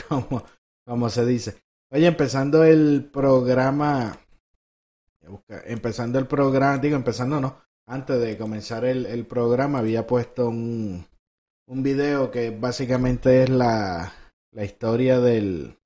[0.84, 1.67] como se dice.
[1.90, 4.18] Oye, empezando el programa,
[5.64, 11.06] empezando el programa, digo, empezando no, antes de comenzar el, programa había puesto un,
[11.66, 14.12] un video que básicamente es la,
[14.52, 15.78] la historia del,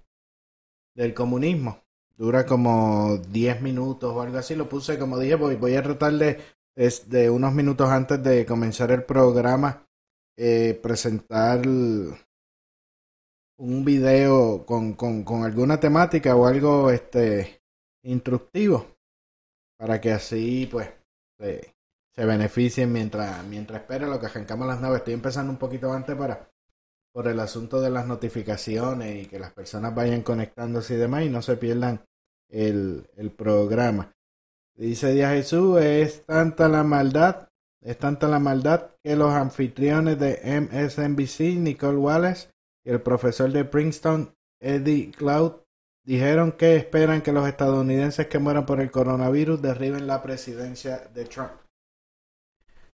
[0.96, 1.78] del comunismo.
[2.16, 4.56] Dura como 10 minutos o algo así.
[4.56, 6.40] Lo puse, como dije, voy, voy a tratar de,
[6.74, 9.86] es de unos minutos antes de comenzar el programa,
[10.36, 11.62] eh, presentar
[13.62, 17.62] un video con, con, con alguna temática o algo este
[18.02, 18.96] instructivo
[19.78, 20.90] para que así pues
[21.38, 21.72] se,
[22.12, 24.98] se beneficien mientras mientras espera lo que arrancamos las naves.
[24.98, 26.50] Estoy empezando un poquito antes para
[27.12, 31.28] por el asunto de las notificaciones y que las personas vayan conectándose y demás y
[31.28, 32.04] no se pierdan
[32.48, 34.12] el, el programa.
[34.74, 37.48] Dice Díaz Jesús, es tanta la maldad,
[37.80, 42.51] es tanta la maldad que los anfitriones de MSNBC, Nicole Wallace
[42.84, 45.52] y el profesor de Princeton, Eddie Cloud,
[46.04, 51.24] dijeron que esperan que los estadounidenses que mueran por el coronavirus derriben la presidencia de
[51.24, 51.52] Trump.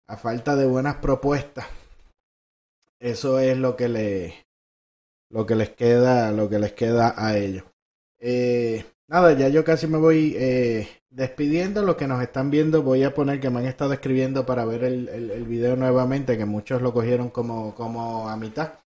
[0.07, 1.65] A falta de buenas propuestas.
[2.99, 4.45] Eso es lo que le
[5.29, 7.63] lo que les queda, lo que les queda a ellos.
[8.19, 11.83] Eh, nada, ya yo casi me voy eh, despidiendo.
[11.83, 14.83] Los que nos están viendo, voy a poner que me han estado escribiendo para ver
[14.83, 18.84] el, el, el video nuevamente, que muchos lo cogieron como, como a mitad.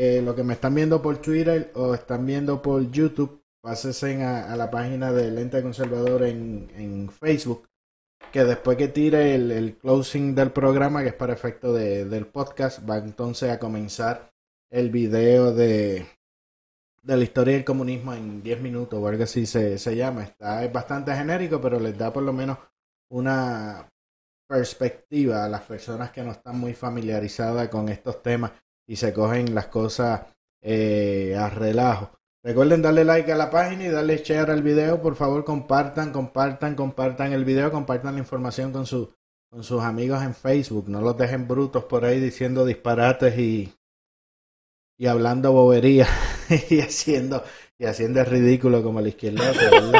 [0.00, 4.54] Eh, lo que me están viendo por Twitter o están viendo por YouTube, pásense a,
[4.54, 7.66] la página de Lente Conservador en, Facebook
[8.30, 12.26] que después que tire el, el, closing del programa, que es para efecto de, del
[12.26, 14.30] podcast, va entonces a comenzar
[14.70, 16.06] el video de,
[17.02, 20.22] de la historia del comunismo en 10 minutos o algo así se, se llama.
[20.22, 22.58] Está, es bastante genérico, pero les da por lo menos
[23.10, 23.88] una
[24.48, 28.52] perspectiva a las personas que no están muy familiarizadas con estos temas
[28.88, 30.22] y se cogen las cosas
[30.62, 32.10] eh, a relajo.
[32.42, 35.02] Recuerden darle like a la página y darle share al video.
[35.02, 39.12] Por favor, compartan, compartan, compartan el video, compartan la información con, su,
[39.50, 40.88] con sus amigos en Facebook.
[40.88, 43.74] No los dejen brutos por ahí diciendo disparates y,
[44.96, 46.08] y hablando bobería
[46.70, 47.44] y haciendo
[47.78, 49.60] y haciendo ridículo como el izquierdoso,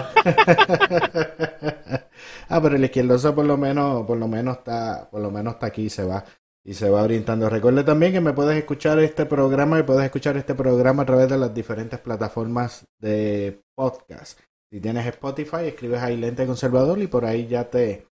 [2.49, 5.67] ah, pero el izquierdoso por lo menos, por lo menos está, por lo menos está
[5.67, 6.25] aquí, se va
[6.69, 7.49] y se va orientando.
[7.49, 11.27] Recuerde también que me puedes escuchar este programa y puedes escuchar este programa a través
[11.31, 14.39] de las diferentes plataformas de podcast.
[14.71, 18.07] Si tienes Spotify, escribes ahí Lente Conservador y por ahí ya te,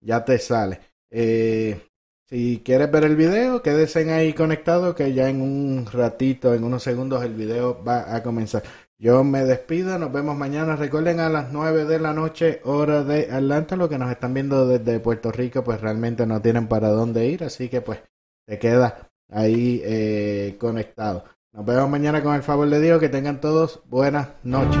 [0.00, 0.80] ya te sale.
[1.10, 1.82] Eh,
[2.24, 6.82] si quieres ver el video, quédese ahí conectado que ya en un ratito, en unos
[6.82, 8.62] segundos, el video va a comenzar.
[9.00, 10.74] Yo me despido, nos vemos mañana.
[10.74, 13.76] Recuerden a las 9 de la noche, hora de Atlanta.
[13.76, 17.44] Los que nos están viendo desde Puerto Rico, pues realmente no tienen para dónde ir,
[17.44, 18.00] así que pues
[18.44, 21.22] te queda ahí eh, conectado.
[21.52, 22.98] Nos vemos mañana con el favor de Dios.
[22.98, 24.80] Que tengan todos buenas noches.